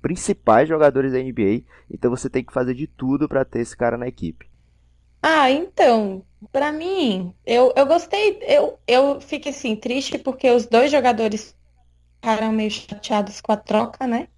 [0.00, 3.98] principais jogadores da NBA, então você tem que fazer de tudo para ter esse cara
[3.98, 4.48] na equipe.
[5.20, 10.92] Ah, então, para mim, eu, eu gostei, eu, eu fiquei assim, triste porque os dois
[10.92, 11.56] jogadores
[12.14, 14.28] ficaram meio chateados com a troca, né?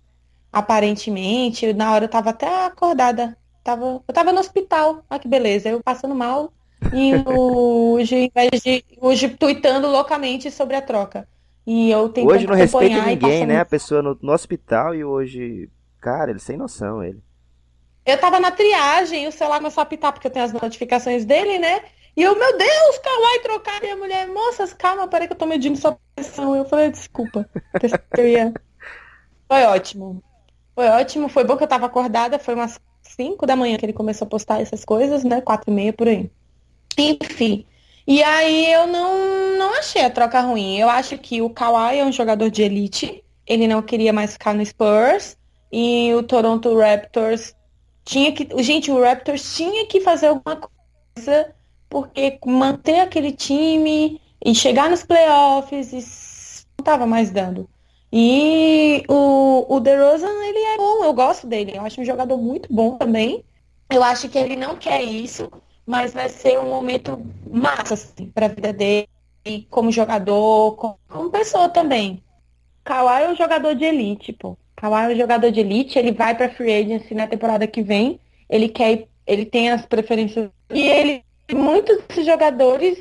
[0.50, 5.68] Aparentemente, na hora eu tava até acordada, tava, eu tava no hospital, olha que beleza,
[5.68, 6.52] eu passando mal,
[6.92, 11.28] e Uji, em vez de hoje tweetando loucamente sobre a troca.
[11.66, 13.60] E eu tentando Hoje não respeita ninguém, né?
[13.60, 15.70] A pessoa no, no, hospital e hoje.
[16.00, 17.22] Cara, ele sem noção, ele.
[18.04, 21.60] Eu tava na triagem, o celular começou a apitar, porque eu tenho as notificações dele,
[21.60, 21.82] né?
[22.16, 23.84] E eu, meu Deus, Kawhi trocar.
[23.84, 26.56] E a mulher, moças, calma, peraí que eu tô medindo sua pressão.
[26.56, 27.48] Eu falei, desculpa.
[28.18, 28.52] Eu ia...
[29.48, 30.22] Foi ótimo.
[30.74, 32.80] Foi ótimo, foi bom que eu tava acordada, foi umas
[33.16, 35.40] 5 da manhã que ele começou a postar essas coisas, né?
[35.40, 36.30] 4 e meia por aí.
[36.98, 37.66] Enfim.
[38.06, 40.78] E aí eu não, não achei a troca ruim.
[40.78, 43.22] Eu acho que o Kawhi é um jogador de elite.
[43.46, 45.36] Ele não queria mais ficar no Spurs.
[45.70, 47.54] E o Toronto Raptors
[48.04, 48.48] tinha que.
[48.62, 50.60] Gente, o Raptors tinha que fazer alguma
[51.14, 51.54] coisa.
[51.88, 57.68] Porque manter aquele time e chegar nos playoffs não estava mais dando.
[58.12, 61.72] E o, o DeRozan, ele é bom, eu gosto dele.
[61.74, 63.44] Eu acho um jogador muito bom também.
[63.90, 65.50] Eu acho que ele não quer isso
[65.86, 67.20] mas vai ser um momento
[67.50, 69.08] massa assim, para a vida dele,
[69.70, 72.22] como jogador, como, pessoa também.
[72.84, 74.56] Kawhi é um jogador de elite, pô.
[74.76, 78.20] Kawhi é um jogador de elite, ele vai para free agency na temporada que vem,
[78.48, 82.98] ele quer, ele tem as preferências e ele, muitos desses jogadores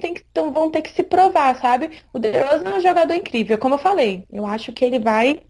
[0.00, 2.00] tem que, então, vão ter que se provar, sabe?
[2.12, 4.26] O DeRozan é um jogador incrível, como eu falei.
[4.32, 5.42] Eu acho que ele vai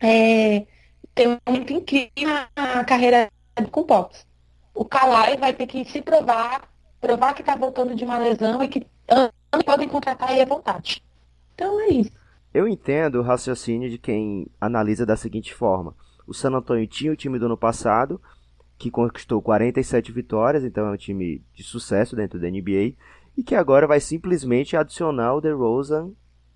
[0.00, 0.66] é,
[1.14, 3.30] ter um momento incrível na carreira
[3.70, 4.26] com Pops
[4.74, 6.68] o Kawhi vai ter que se provar,
[7.00, 8.86] provar que está voltando de uma lesão e que
[9.64, 11.02] podem contratar ele à vontade.
[11.54, 12.10] Então é isso.
[12.52, 15.94] Eu entendo o raciocínio de quem analisa da seguinte forma.
[16.26, 18.20] O San Antonio tinha o time do ano passado,
[18.78, 22.94] que conquistou 47 vitórias, então é um time de sucesso dentro da NBA,
[23.36, 26.12] e que agora vai simplesmente adicionar o DeRozan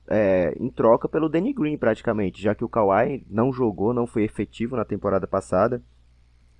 [0.08, 4.24] é, em troca pelo Danny Green praticamente, já que o Kawhi não jogou, não foi
[4.24, 5.82] efetivo na temporada passada.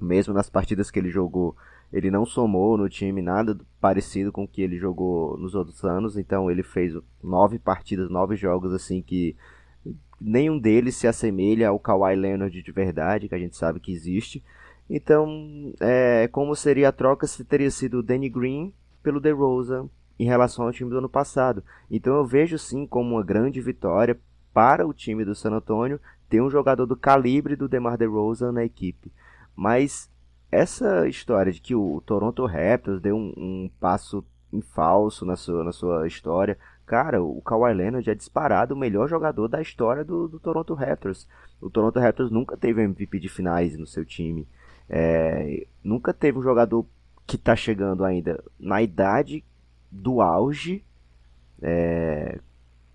[0.01, 1.57] Mesmo nas partidas que ele jogou,
[1.93, 6.19] ele não somou no time nada parecido com o que ele jogou nos outros anos.
[6.19, 9.37] Então ele fez nove partidas, nove jogos assim que
[10.21, 14.43] nenhum deles se assemelha ao Kawhi Leonard de verdade, que a gente sabe que existe.
[14.89, 20.25] Então, é, como seria a troca se teria sido o Danny Green pelo DeRozan em
[20.25, 21.63] relação ao time do ano passado.
[21.91, 24.19] Então eu vejo sim como uma grande vitória
[24.53, 28.65] para o time do San Antonio ter um jogador do calibre do DeMar DeRozan na
[28.65, 29.13] equipe.
[29.55, 30.11] Mas
[30.51, 35.65] essa história de que o Toronto Raptors deu um, um passo em falso na sua,
[35.65, 40.29] na sua história, cara, o Kawhi Leonard é disparado o melhor jogador da história do,
[40.29, 41.29] do Toronto Raptors.
[41.61, 44.49] O Toronto Raptors nunca teve MVP de finais no seu time.
[44.89, 46.87] É, nunca teve um jogador
[47.27, 49.45] que está chegando ainda na idade
[49.97, 50.85] do auge,
[51.63, 52.39] é,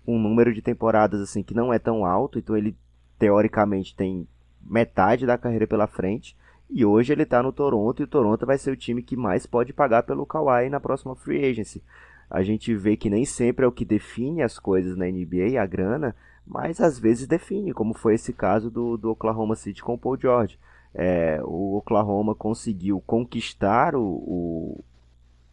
[0.06, 2.76] um número de temporadas assim que não é tão alto, então ele
[3.18, 4.26] teoricamente tem
[4.60, 6.36] metade da carreira pela frente
[6.70, 9.44] e hoje ele está no Toronto e o Toronto vai ser o time que mais
[9.44, 11.82] pode pagar pelo Kawhi na próxima free agency.
[12.30, 15.66] A gente vê que nem sempre é o que define as coisas na NBA, a
[15.66, 19.98] grana, mas às vezes define, como foi esse caso do, do Oklahoma City com o
[19.98, 20.58] Paul George.
[20.94, 24.84] É, o Oklahoma conseguiu conquistar o, o,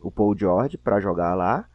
[0.02, 1.68] o Paul George para jogar lá,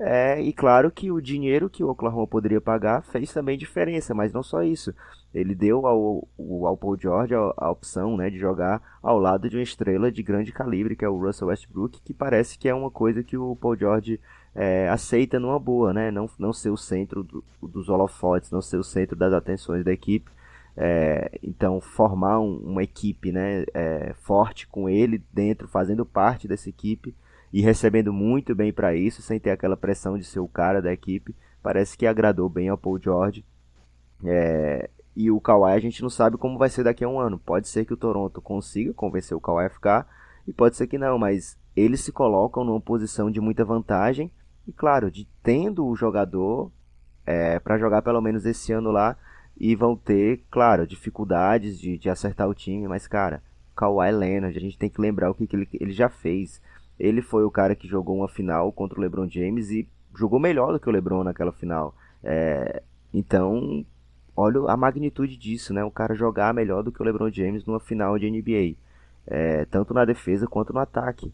[0.00, 4.32] é, e claro que o dinheiro que o Oklahoma poderia pagar fez também diferença, mas
[4.32, 4.94] não só isso.
[5.34, 6.26] Ele deu ao,
[6.66, 10.22] ao Paul George a, a, opção né, de jogar ao lado de uma estrela de
[10.22, 13.56] grande calibre, que é o Russell Westbrook, que parece que é uma coisa que o
[13.56, 14.20] Paul George
[14.54, 16.12] é, aceita numa boa, né?
[16.12, 19.92] Não, não ser o centro do, dos holofotes, não ser o centro das atenções da
[19.92, 20.30] equipe.
[20.76, 26.68] É, então, formar um, uma equipe né, é, forte com ele dentro, fazendo parte dessa
[26.68, 27.14] equipe
[27.52, 30.92] e recebendo muito bem para isso, sem ter aquela pressão de ser o cara da
[30.92, 31.34] equipe.
[31.62, 33.44] Parece que agradou bem ao Paul George.
[34.24, 37.38] É, e o Kawhi a gente não sabe como vai ser daqui a um ano.
[37.38, 40.06] Pode ser que o Toronto consiga convencer o Kawhi a ficar,
[40.46, 44.30] e pode ser que não, mas eles se colocam numa posição de muita vantagem.
[44.66, 46.70] E claro, de tendo o jogador
[47.26, 49.16] é, para jogar pelo menos esse ano lá,
[49.58, 53.42] e vão ter, claro, dificuldades de, de acertar o time, mas cara,
[53.74, 56.60] Kawhi Leonard, a gente tem que lembrar o que, que ele, ele já fez.
[56.98, 60.72] Ele foi o cara que jogou uma final contra o LeBron James e jogou melhor
[60.72, 61.94] do que o LeBron naquela final.
[62.22, 62.82] É,
[63.14, 63.84] então,
[64.36, 65.84] olha a magnitude disso, né?
[65.84, 68.76] O cara jogar melhor do que o LeBron James numa final de NBA,
[69.26, 71.32] é, tanto na defesa quanto no ataque.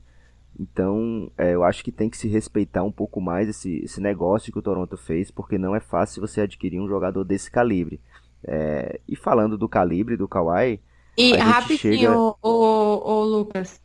[0.59, 4.53] Então, é, eu acho que tem que se respeitar um pouco mais esse, esse negócio
[4.53, 8.01] que o Toronto fez, porque não é fácil você adquirir um jogador desse calibre.
[8.47, 10.81] É, e falando do calibre do Kawhi.
[11.17, 12.17] E rapidinho, chega...
[12.17, 13.81] o, o, o Lucas.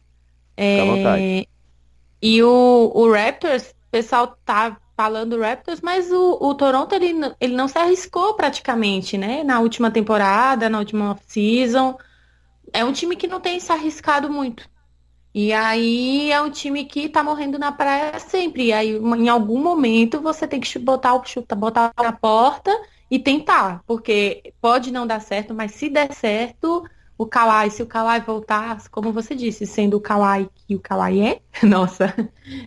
[0.55, 1.47] É,
[2.21, 7.55] e o, o Raptors, o pessoal tá falando Raptors, mas o, o Toronto ele, ele
[7.55, 9.43] não se arriscou praticamente, né?
[9.43, 11.97] Na última temporada, na última season.
[12.73, 14.69] É um time que não tem se arriscado muito.
[15.33, 18.67] E aí é um time que tá morrendo na praia sempre.
[18.67, 22.71] E aí, em algum momento, você tem que botar o chuta, botar na porta
[23.09, 23.81] e tentar.
[23.85, 26.83] Porque pode não dar certo, mas se der certo,
[27.19, 31.21] o Kawhi, se o Kawhi voltar, como você disse, sendo o Kawhi que o Kawhi
[31.21, 32.15] é, nossa,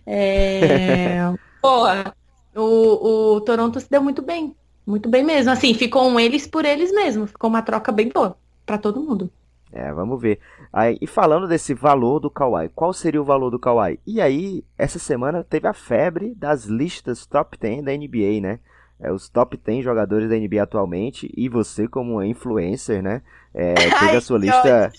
[0.05, 1.17] é...
[1.59, 2.15] Porra,
[2.55, 4.55] o, o Toronto se deu muito bem.
[4.85, 5.51] Muito bem mesmo.
[5.51, 7.25] Assim, ficou um eles por eles mesmo.
[7.25, 9.31] Ficou uma troca bem boa para todo mundo.
[9.71, 10.39] É, vamos ver.
[10.71, 13.99] Aí, e falando desse valor do Kawhi, qual seria o valor do Kawhi?
[14.05, 18.59] E aí, essa semana teve a febre das listas top 10 da NBA, né?
[18.99, 23.21] É, os top 10 jogadores da NBA atualmente, e você como influencer, né?
[23.53, 24.91] É, teve a sua lista.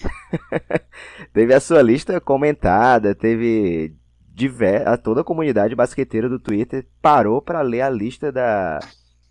[1.33, 3.94] teve a sua lista comentada, teve
[4.35, 4.87] diver...
[4.87, 8.78] a toda a comunidade basqueteira do Twitter parou para ler a lista da,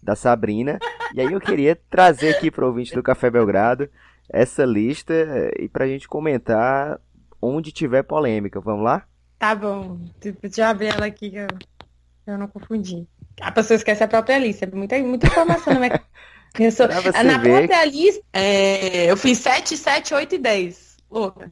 [0.02, 0.80] da Sabrina.
[1.14, 3.90] E aí eu queria trazer aqui para o ouvinte do Café Belgrado
[4.30, 5.14] essa lista
[5.60, 7.00] e para a gente comentar
[7.42, 8.60] onde tiver polêmica.
[8.60, 9.06] Vamos lá?
[9.38, 10.00] Tá bom.
[10.20, 11.48] Deixa eu abrir ela aqui que eu,
[12.26, 13.06] eu não confundi.
[13.42, 14.70] A pessoa esquece a própria lista.
[14.74, 15.90] Muita, muita informação, né?
[16.60, 17.68] Eu sou, na ver...
[17.68, 20.98] própria lista, é, eu fiz 7, 7, 8 e 10.
[21.10, 21.52] Louca.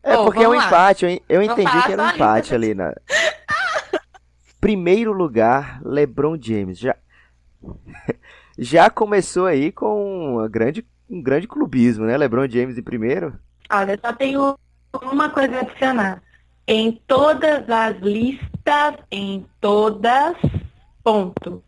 [0.00, 0.66] É porque é um lá.
[0.66, 2.94] empate, eu, eu entendi que era um empate ali na.
[4.60, 6.78] Primeiro lugar, LeBron James.
[6.78, 6.96] Já,
[8.58, 12.16] já começou aí com uma grande, um grande clubismo, né?
[12.16, 13.38] LeBron James em primeiro.
[13.70, 14.58] Olha, só tenho
[15.02, 16.22] uma coisa a adicionar.
[16.70, 20.36] Em todas as listas, em todas,
[21.02, 21.64] ponto.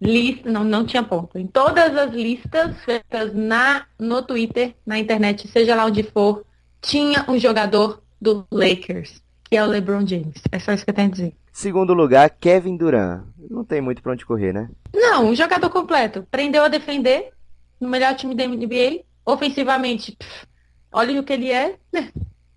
[0.00, 1.38] Lista, não, não tinha ponto.
[1.38, 6.46] Em todas as listas feitas na, no Twitter, na internet, seja lá onde for,
[6.80, 10.40] tinha um jogador do Lakers, que é o LeBron James.
[10.50, 11.36] É só isso que eu tenho a dizer.
[11.52, 13.24] Segundo lugar, Kevin Durant.
[13.50, 14.70] Não tem muito pra onde correr, né?
[14.94, 16.26] Não, um jogador completo.
[16.30, 17.32] Prendeu a defender
[17.78, 19.02] no melhor time da NBA.
[19.26, 20.46] Ofensivamente, pff,
[20.90, 21.76] olha o que ele é.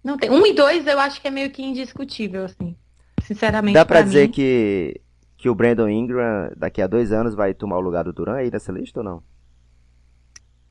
[0.04, 0.30] Não tem.
[0.30, 2.76] Um e dois eu acho que é meio que indiscutível, assim.
[3.24, 3.76] Sinceramente.
[3.76, 4.32] Dá pra, pra dizer mim...
[4.34, 5.02] que,
[5.38, 8.52] que o Brandon Ingram daqui a dois anos vai tomar o lugar do Durant aí
[8.52, 9.24] nessa lista ou não?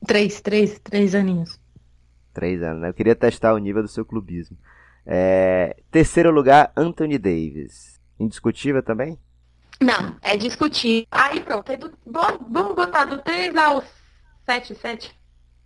[0.05, 1.59] Três, três, três aninhos.
[2.33, 2.89] Três anos, né?
[2.89, 4.57] Eu queria testar o nível do seu clubismo.
[5.05, 5.75] É...
[5.89, 7.99] Terceiro lugar, Anthony Davis.
[8.19, 9.17] Indiscutível também?
[9.79, 11.07] Não, é discutível.
[11.09, 11.91] Aí pronto, é do...
[12.05, 13.83] vamos botar do 3 ao
[14.45, 15.21] 7, 7.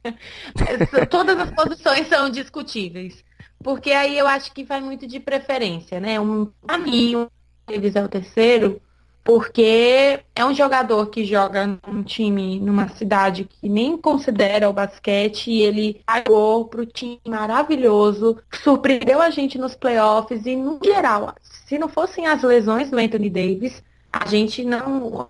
[1.09, 3.23] Todas as posições são discutíveis.
[3.63, 6.19] Porque aí eu acho que vai muito de preferência, né?
[6.19, 7.31] Um, pra mim, o
[7.67, 8.81] Davis é o terceiro,
[9.23, 15.49] porque é um jogador que joga num time, numa cidade que nem considera o basquete,
[15.49, 21.33] e ele pagou para o time maravilhoso, surpreendeu a gente nos playoffs, e no geral,
[21.41, 23.83] se não fossem as lesões do Anthony Davis,
[24.17, 25.27] a gente não,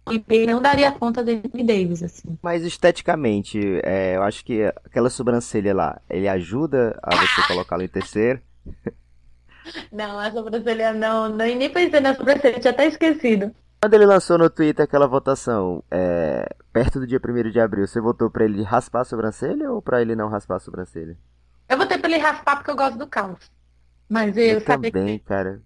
[0.47, 2.37] não daria conta do Anthony Davis, assim.
[2.41, 7.87] Mas esteticamente, é, eu acho que aquela sobrancelha lá, ele ajuda a você colocá-lo em
[7.87, 8.39] terceiro?
[9.91, 13.51] Não, a sobrancelha não, nem pensei na sobrancelha, tinha até esquecido.
[13.81, 17.99] Quando ele lançou no Twitter aquela votação, é, perto do dia 1 de abril, você
[17.99, 21.17] votou pra ele raspar a sobrancelha ou pra ele não raspar a sobrancelha?
[21.67, 23.51] Eu votei pra ele raspar porque eu gosto do caos.
[24.07, 25.25] Mas eu, eu também, que...
[25.25, 25.59] cara.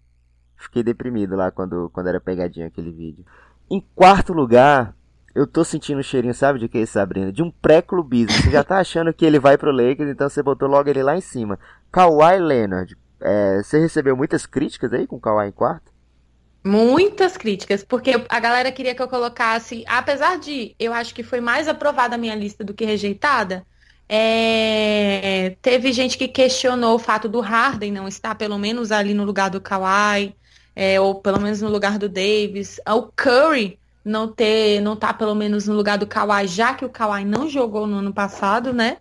[0.60, 3.26] Fiquei deprimido lá quando, quando era pegadinha aquele vídeo.
[3.72, 4.94] Em quarto lugar,
[5.34, 7.32] eu tô sentindo um cheirinho, sabe de que, Sabrina?
[7.32, 8.34] De um pré-clubismo.
[8.34, 11.16] Você já tá achando que ele vai pro Lakers, então você botou logo ele lá
[11.16, 11.58] em cima.
[11.92, 12.98] Kawhi Leonard.
[13.22, 15.92] É, você recebeu muitas críticas aí com o Kawhi em quarto?
[16.64, 21.40] Muitas críticas, porque a galera queria que eu colocasse, apesar de eu acho que foi
[21.40, 23.66] mais aprovada a minha lista do que rejeitada,
[24.10, 25.56] é...
[25.62, 29.50] teve gente que questionou o fato do Harden não estar pelo menos ali no lugar
[29.50, 30.36] do Kawhi,
[30.80, 35.36] é, ou pelo menos no lugar do Davis, o Curry não ter, não tá pelo
[35.36, 38.96] menos no lugar do Kawhi, já que o Kawhi não jogou no ano passado, né?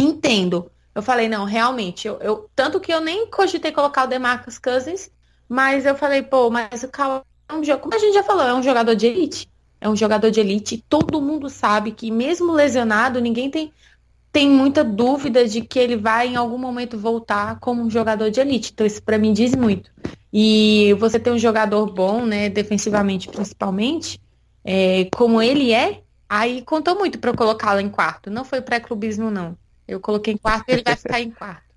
[0.00, 0.70] Entendo.
[0.94, 5.10] Eu falei, não, realmente, eu, eu tanto que eu nem cogitei colocar o DeMarcus Cousins,
[5.46, 7.20] mas eu falei, pô, mas o Kawhi
[7.50, 9.46] é um como a gente já falou, é um jogador de elite.
[9.78, 10.82] é um jogador de elite.
[10.88, 13.74] Todo mundo sabe que, mesmo lesionado, ninguém tem,
[14.32, 18.40] tem muita dúvida de que ele vai em algum momento voltar como um jogador de
[18.40, 18.70] elite.
[18.72, 19.90] Então, isso para mim diz muito.
[20.32, 24.20] E você ter um jogador bom, né, defensivamente principalmente,
[24.64, 28.30] é, como ele é, aí contou muito para eu colocá-lo em quarto.
[28.30, 29.56] Não foi pré-clubismo, não.
[29.86, 31.68] Eu coloquei em quarto e ele vai ficar em quarto.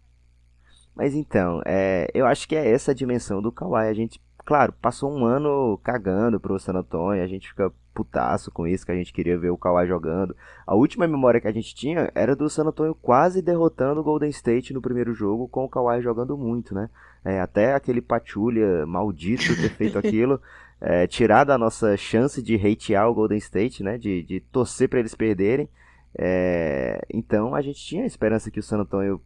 [0.94, 3.88] Mas então, é, eu acho que é essa a dimensão do Kawhi.
[3.88, 8.68] A gente, claro, passou um ano cagando pro San Antonio, a gente fica putaço com
[8.68, 10.36] isso, que a gente queria ver o Kawhi jogando.
[10.66, 14.30] A última memória que a gente tinha era do San Antonio quase derrotando o Golden
[14.30, 16.90] State no primeiro jogo, com o Kawhi jogando muito, né?
[17.24, 20.42] É, até aquele Patulha maldito ter feito aquilo,
[20.82, 23.98] é, tirado a nossa chance de hatear o Golden State, né?
[23.98, 25.70] De, de torcer para eles perderem.
[26.18, 29.22] É, então a gente tinha a esperança que o San Antonio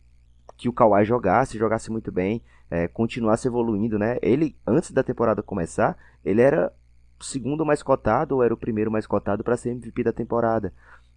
[0.57, 4.17] que o Kawhi jogasse, jogasse muito bem, é, continuasse evoluindo, né?
[4.21, 6.71] Ele, antes da temporada começar, ele era
[7.19, 10.73] o segundo mais cotado ou era o primeiro mais cotado para ser MVP da temporada.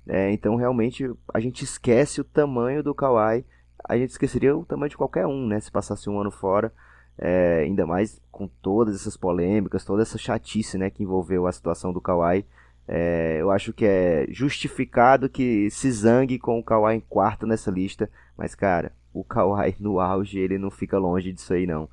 [0.07, 3.45] É, então, realmente, a gente esquece o tamanho do Kawhi.
[3.85, 5.61] A gente esqueceria o tamanho de qualquer um, né?
[5.61, 6.73] Se passasse um ano fora.
[7.21, 11.93] É, ainda mais com todas essas polêmicas, toda essa chatice né, que envolveu a situação
[11.93, 12.47] do Kawhi.
[12.87, 17.73] É, eu acho que é justificado que se zangue com o Kawhi em quarto nessa
[17.73, 21.89] lista, mas cara, o Kawhi no auge ele não fica longe disso aí não.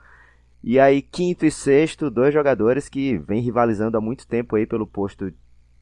[0.64, 4.88] E aí quinto e sexto, dois jogadores que vêm rivalizando há muito tempo aí pelo
[4.88, 5.34] posto,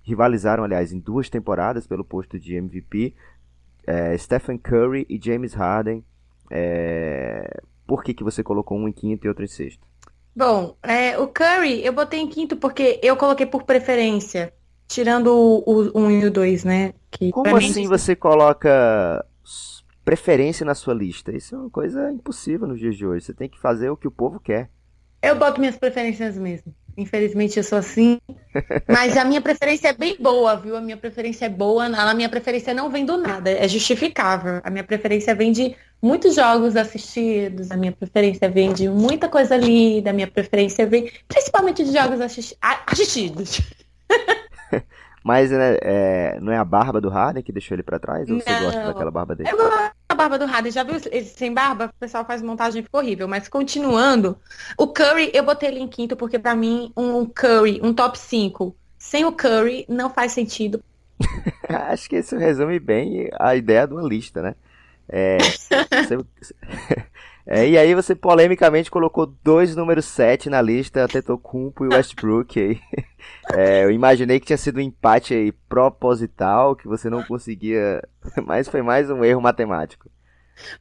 [0.02, 3.14] rivalizaram aliás em duas temporadas pelo posto de MVP,
[3.86, 6.04] é, Stephen Curry e James Harden.
[6.50, 9.86] É, por que, que você colocou um em quinto e outro em sexto?
[10.36, 14.54] Bom, é, o Curry eu botei em quinto porque eu coloquei por preferência.
[14.88, 16.94] Tirando o 1 um e o 2, né?
[17.10, 17.88] Que Como assim mim...
[17.88, 19.26] você coloca
[20.04, 21.32] preferência na sua lista?
[21.32, 23.26] Isso é uma coisa impossível nos dias de hoje.
[23.26, 24.70] Você tem que fazer o que o povo quer.
[25.22, 26.76] Eu boto minhas preferências mesmo.
[26.98, 28.20] Infelizmente eu sou assim.
[28.88, 30.76] Mas a minha preferência é bem boa, viu?
[30.76, 31.86] A minha preferência é boa.
[31.86, 34.62] A minha preferência não vem do nada, é justificável.
[34.64, 39.56] A minha preferência vem de muitos jogos assistidos, a minha preferência vem de muita coisa
[39.56, 43.62] lida, a minha preferência vem principalmente de jogos assisti assistidos.
[45.24, 48.30] Mas né, é, não é a barba do Harden que deixou ele para trás?
[48.30, 49.50] Ou não, você gosta daquela barba dele?
[49.50, 50.72] Eu gosto da barba do Harden.
[50.72, 51.86] Já viu ele sem barba?
[51.86, 53.28] O pessoal faz montagem ficou horrível.
[53.28, 54.38] Mas continuando,
[54.78, 58.76] o Curry, eu botei ele em quinto porque para mim um Curry, um top 5,
[58.98, 60.82] sem o Curry não faz sentido.
[61.68, 64.56] Acho que isso resume bem a ideia de uma lista, né?
[65.10, 65.38] É,
[66.08, 66.18] você,
[67.46, 72.80] é, e aí você polemicamente colocou dois números 7 na lista, Tetocumpo e Westbrook aí.
[73.54, 78.02] É, eu imaginei que tinha sido um empate aí proposital, que você não conseguia,
[78.46, 80.10] mas foi mais um erro matemático.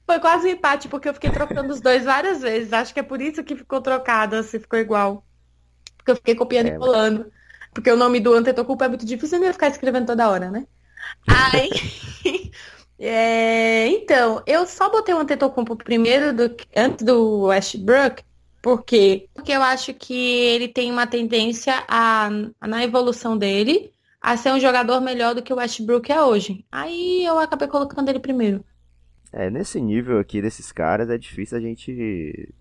[0.05, 2.73] Foi quase um empate, porque eu fiquei trocando os dois várias vezes.
[2.73, 5.25] Acho que é por isso que ficou trocado, se ficou igual.
[5.97, 7.31] Porque eu fiquei copiando é, e colando.
[7.73, 10.67] Porque o nome do Antetokounmpo é muito difícil, ia ficar escrevendo toda hora, né?
[11.29, 11.71] Aí...
[12.99, 18.23] É, então, eu só botei o Antetokounmpo primeiro do, antes do Westbrook,
[18.63, 19.29] por quê?
[19.35, 22.31] Porque eu acho que ele tem uma tendência a,
[22.61, 26.65] na evolução dele, a ser um jogador melhor do que o Westbrook é hoje.
[26.71, 28.65] Aí eu acabei colocando ele primeiro.
[29.33, 32.55] É, nesse nível aqui desses caras é difícil a gente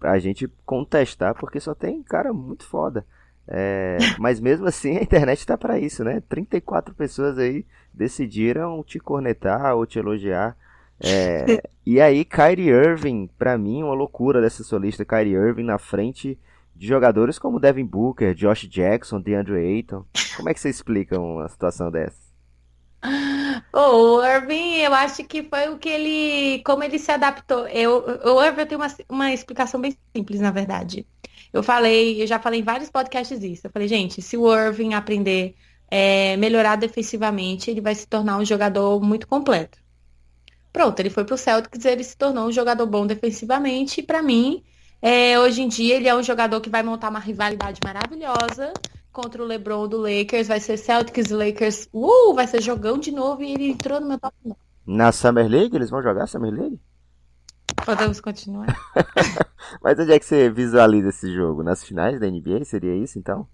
[0.00, 3.06] a gente contestar porque só tem cara muito foda.
[3.48, 6.22] É, mas mesmo assim a internet tá para isso, né?
[6.28, 10.56] 34 pessoas aí decidiram te cornetar ou te elogiar.
[11.00, 16.38] É, e aí, Kyrie Irving, para mim, uma loucura dessa solista Kyrie Irving na frente
[16.74, 20.04] de jogadores como Devin Booker, Josh Jackson, DeAndre Ayton.
[20.36, 22.26] Como é que você explica uma situação dessa?
[23.72, 27.66] Oh, o Irving, eu acho que foi o que ele, como ele se adaptou.
[27.68, 31.06] Eu, o Irving tem uma, uma explicação bem simples, na verdade.
[31.56, 33.66] Eu falei, eu já falei em vários podcasts isso.
[33.66, 35.54] Eu falei, gente, se o Irving aprender
[35.90, 39.78] é, melhorar defensivamente, ele vai se tornar um jogador muito completo.
[40.72, 44.00] Pronto, ele foi para o Celtics ele se tornou um jogador bom defensivamente.
[44.00, 44.62] E para mim,
[45.00, 48.72] é, hoje em dia, ele é um jogador que vai montar uma rivalidade maravilhosa
[49.10, 50.48] contra o LeBron do Lakers.
[50.48, 51.88] Vai ser Celtics Lakers.
[51.92, 54.60] Uh, vai ser jogão de novo e ele entrou no meu top 9.
[54.86, 55.74] Na Summer League?
[55.74, 56.78] Eles vão jogar Summer League?
[57.84, 58.66] Podemos continuar.
[59.82, 61.62] Mas onde é que você visualiza esse jogo?
[61.62, 62.64] Nas finais da NBA?
[62.64, 63.48] Seria isso então?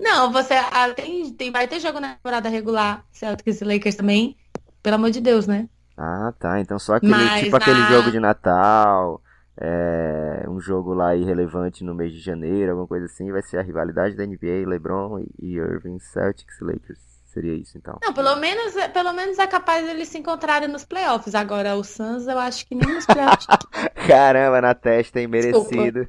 [0.00, 4.36] Não, você ah, tem, tem, vai ter jogo na temporada regular, Celtics e Lakers também.
[4.82, 5.68] Pelo amor de Deus, né?
[5.96, 6.60] Ah, tá.
[6.60, 7.56] Então só aquele Mas tipo na...
[7.58, 9.22] aquele jogo de Natal,
[9.56, 13.62] é, um jogo lá irrelevante no mês de janeiro, alguma coisa assim, vai ser a
[13.62, 17.11] rivalidade da NBA, LeBron e Irving, Celtics e Lakers.
[17.32, 17.98] Seria isso, então.
[18.02, 21.34] Não, pelo menos, pelo menos é capaz eles se encontrarem nos playoffs.
[21.34, 23.46] Agora, o Suns, eu acho que nem nos playoffs.
[24.06, 25.28] Caramba, na testa, hein?
[25.28, 26.06] Merecido.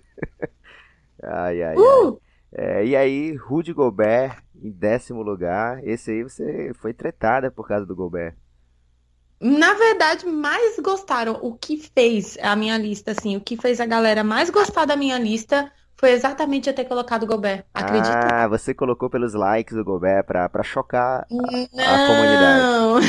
[1.24, 2.20] ai, ai, uh!
[2.58, 2.66] ai.
[2.66, 5.82] É, e aí, Rudy Gobert em décimo lugar.
[5.88, 8.36] Esse aí você foi tretada por causa do Gobert.
[9.40, 11.40] Na verdade, mais gostaram.
[11.42, 14.98] O que fez a minha lista, assim, o que fez a galera mais gostar da
[14.98, 17.64] minha lista foi exatamente eu ter colocado o Gobert.
[17.74, 18.28] Acredita?
[18.32, 21.46] Ah, você colocou pelos likes o Gobert pra, pra chocar Não.
[21.80, 23.06] a comunidade.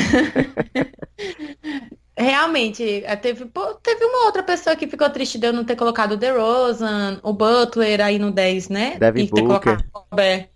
[2.17, 5.75] Realmente, eh, teve, pô, teve uma outra pessoa que ficou triste de eu não ter
[5.75, 8.97] colocado o DeRozan, o Butler aí no 10, né?
[8.97, 10.47] Devin e ter colocado o Gobert.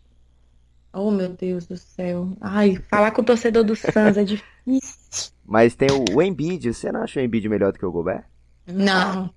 [0.93, 2.29] Oh, meu Deus do céu.
[2.39, 5.31] Ai, falar com o torcedor do Suns é difícil.
[5.45, 6.73] Mas tem o, o Embiid.
[6.73, 8.23] Você não acha o Embiid melhor do que o Gobert?
[8.65, 9.29] Não,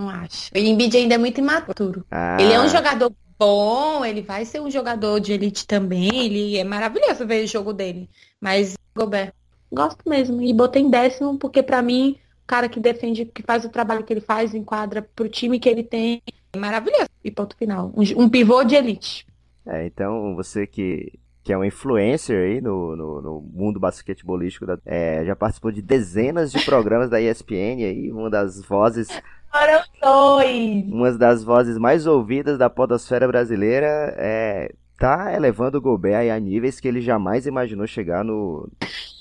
[0.00, 0.50] não acho.
[0.54, 2.04] O Embiid ainda é muito imaturo.
[2.10, 6.08] Ah, Ele é um jogador bom, ele vai ser um jogador de elite também.
[6.26, 8.08] Ele é maravilhoso ver o jogo dele.
[8.40, 9.32] Mas Gobert,
[9.72, 10.42] gosto mesmo.
[10.42, 14.04] E botei em décimo porque pra mim, o cara que defende, que faz o trabalho
[14.04, 16.20] que ele faz, enquadra pro time que ele tem,
[16.52, 17.08] é maravilhoso.
[17.24, 17.92] E ponto final.
[17.96, 19.26] Um, um pivô de elite.
[19.66, 21.12] É, então você que,
[21.44, 25.80] que é um influencer aí no, no, no mundo basquetebolístico, da- é, já participou de
[25.82, 29.08] dezenas de programas da ESPN aí, uma das vozes,
[29.50, 30.84] Foram dois.
[30.86, 36.78] uma das vozes mais ouvidas da podosfera brasileira, é, tá elevando o Gobert a níveis
[36.78, 38.70] que ele jamais imaginou chegar no,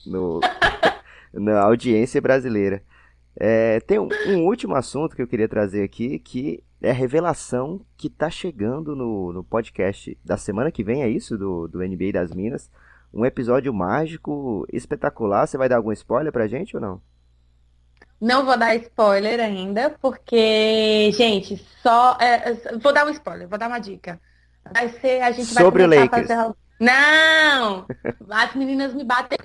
[0.05, 0.39] no
[1.33, 2.83] na audiência brasileira.
[3.35, 7.81] É, tem um, um último assunto que eu queria trazer aqui, que é a revelação
[7.97, 11.37] que tá chegando no, no podcast da semana que vem, é isso?
[11.37, 12.69] Do, do NBA das Minas.
[13.13, 15.47] Um episódio mágico, espetacular.
[15.47, 17.01] Você vai dar algum spoiler pra gente ou não?
[18.19, 22.17] Não vou dar spoiler ainda, porque, gente, só.
[22.19, 24.19] é, vou dar um spoiler, vou dar uma dica.
[24.73, 26.27] Vai ser, a gente vai Sobre o começar a Lakers.
[26.27, 26.53] fazer.
[26.79, 27.85] Não!
[28.29, 29.37] As meninas me batem.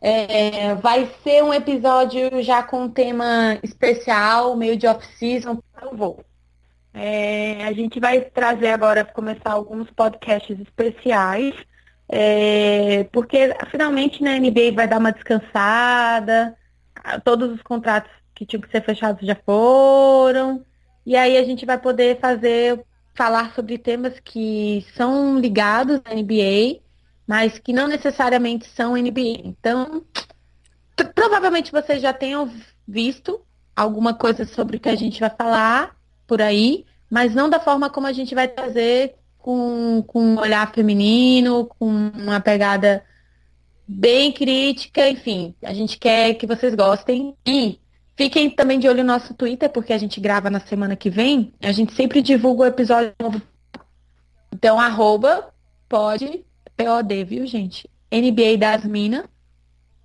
[0.00, 5.62] É, vai ser um episódio já com um tema especial, meio de off-season.
[5.80, 6.24] Eu vou.
[6.92, 11.54] É, a gente vai trazer agora, começar alguns podcasts especiais,
[12.08, 16.56] é, porque finalmente na NBA vai dar uma descansada,
[17.24, 20.64] todos os contratos que tinham que ser fechados já foram,
[21.04, 22.84] e aí a gente vai poder fazer,
[23.14, 26.80] falar sobre temas que são ligados à NBA,
[27.26, 29.40] mas que não necessariamente são NBA.
[29.44, 30.02] Então,
[31.14, 32.50] provavelmente vocês já tenham
[32.86, 33.40] visto
[33.74, 35.96] alguma coisa sobre o que a gente vai falar
[36.26, 40.72] por aí, mas não da forma como a gente vai trazer com, com um olhar
[40.72, 43.04] feminino, com uma pegada
[43.86, 47.78] bem crítica, enfim, a gente quer que vocês gostem e
[48.16, 51.52] fiquem também de olho no nosso Twitter, porque a gente grava na semana que vem,
[51.62, 53.40] a gente sempre divulga o episódio novo.
[54.52, 55.52] Então, arroba
[55.88, 56.44] pode,
[56.76, 57.88] POD, viu, gente?
[58.10, 59.24] NBA das Minas,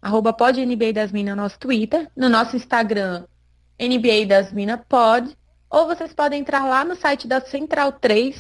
[0.02, 3.26] arroba pode NBA das Minas no nosso Twitter, no nosso Instagram,
[3.80, 5.36] NBA das Minas Pod,
[5.70, 8.36] ou vocês podem entrar lá no site da Central 3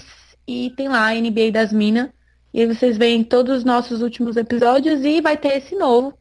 [0.46, 2.10] e tem lá NBA das Minas.
[2.54, 6.14] E aí vocês veem todos os nossos últimos episódios e vai ter esse novo.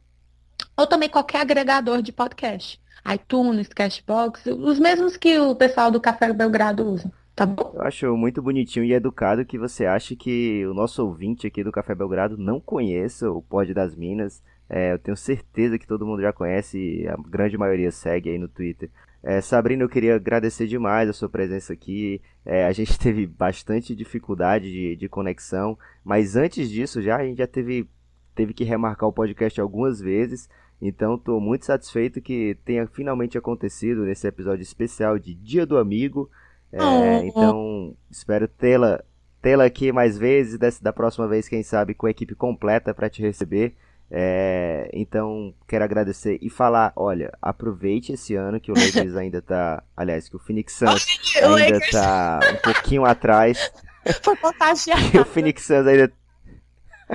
[0.77, 2.79] Ou também qualquer agregador de podcast.
[3.11, 7.11] iTunes, Cashbox, os mesmos que o pessoal do Café Belgrado usa.
[7.35, 7.71] Tá bom?
[7.73, 11.71] Eu acho muito bonitinho e educado que você ache que o nosso ouvinte aqui do
[11.71, 14.43] Café Belgrado não conheça o Pod das Minas.
[14.69, 18.47] É, eu tenho certeza que todo mundo já conhece a grande maioria segue aí no
[18.47, 18.89] Twitter.
[19.23, 22.21] É, Sabrina, eu queria agradecer demais a sua presença aqui.
[22.45, 27.37] É, a gente teve bastante dificuldade de, de conexão, mas antes disso já a gente
[27.37, 27.87] já teve,
[28.33, 30.49] teve que remarcar o podcast algumas vezes.
[30.81, 36.29] Então estou muito satisfeito que tenha finalmente acontecido nesse episódio especial de Dia do Amigo.
[36.71, 37.25] É, Oh.
[37.25, 39.03] então espero tê-la
[39.41, 43.21] tê-la aqui mais vezes, da próxima vez, quem sabe, com a equipe completa para te
[43.21, 43.75] receber.
[44.13, 49.81] É, então, quero agradecer e falar, olha, aproveite esse ano que o Lakers ainda tá,
[49.95, 51.05] aliás, que o Phoenix Suns
[51.41, 53.71] ainda tá um pouquinho atrás,
[54.21, 55.01] foi contagiado.
[55.11, 56.11] que o Phoenix Suns ainda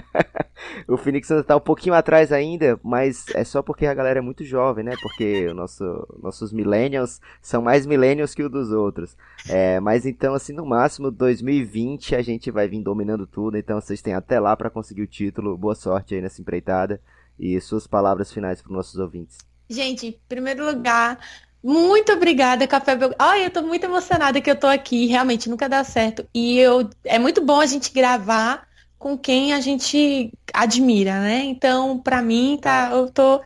[0.88, 4.22] o Phoenix Suns tá um pouquinho atrás ainda, mas é só porque a galera é
[4.22, 4.94] muito jovem, né?
[5.00, 5.84] Porque nosso,
[6.22, 9.16] nossos millennials são mais millennials que o dos outros.
[9.48, 13.56] É, mas então, assim, no máximo 2020 a gente vai vir dominando tudo.
[13.56, 15.56] Então vocês têm até lá pra conseguir o título.
[15.56, 17.00] Boa sorte aí nessa empreitada.
[17.38, 19.38] E suas palavras finais para nossos ouvintes.
[19.68, 21.18] Gente, em primeiro lugar,
[21.62, 23.16] muito obrigada, Café Belgrado.
[23.18, 26.26] Ai, eu tô muito emocionada que eu tô aqui, realmente nunca dá certo.
[26.32, 28.65] E eu é muito bom a gente gravar
[28.98, 31.44] com quem a gente admira, né?
[31.44, 33.42] Então, pra mim, tá, eu tô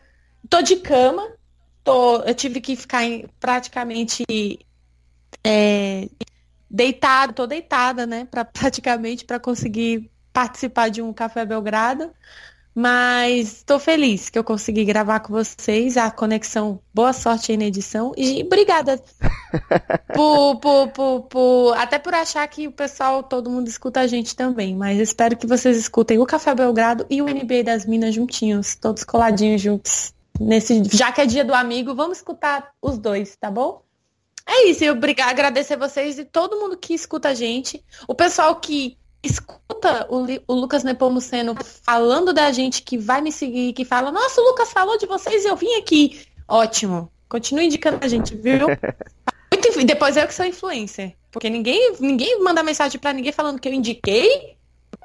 [0.49, 1.23] tô de cama,
[1.83, 4.23] tô, eu tive que ficar em- praticamente
[5.43, 6.09] é,
[6.69, 12.13] deitada, tô deitada, né, para praticamente para conseguir participar de um Café Belgrado.
[12.73, 15.97] Mas estou feliz que eu consegui gravar com vocês.
[15.97, 18.13] A conexão, boa sorte aí na edição.
[18.15, 19.01] E obrigada.
[20.15, 24.35] por, por, por, por, até por achar que o pessoal, todo mundo escuta a gente
[24.35, 24.75] também.
[24.75, 29.03] Mas espero que vocês escutem o Café Belgrado e o NBA das Minas juntinhos, todos
[29.03, 30.13] coladinhos juntos.
[30.39, 33.83] Nesse, já que é dia do amigo, vamos escutar os dois, tá bom?
[34.47, 37.83] É isso, eu agradecer vocês e todo mundo que escuta a gente.
[38.07, 43.73] O pessoal que escuta o, o Lucas Nepomuceno falando da gente, que vai me seguir,
[43.73, 46.25] que fala, nossa, o Lucas falou de vocês e eu vim aqui.
[46.47, 47.11] Ótimo.
[47.29, 48.67] Continue indicando a gente, viu?
[49.53, 51.15] Muito, depois eu que sou influencer.
[51.31, 54.57] Porque ninguém, ninguém manda mensagem para ninguém falando que eu indiquei.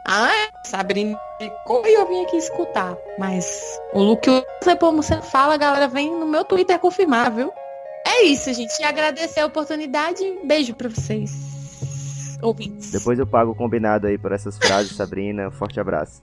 [0.08, 2.96] Ah, é, Sabrina indicou e eu vim aqui escutar.
[3.18, 7.52] Mas o que o Nepomuceno fala, galera vem no meu Twitter confirmar, viu?
[8.06, 8.82] É isso, gente.
[8.82, 10.22] Agradecer a oportunidade.
[10.44, 11.55] Beijo pra vocês
[12.42, 12.90] ouvintes.
[12.90, 15.50] Depois eu pago o combinado aí por essas frases, Sabrina.
[15.50, 16.22] Forte abraço.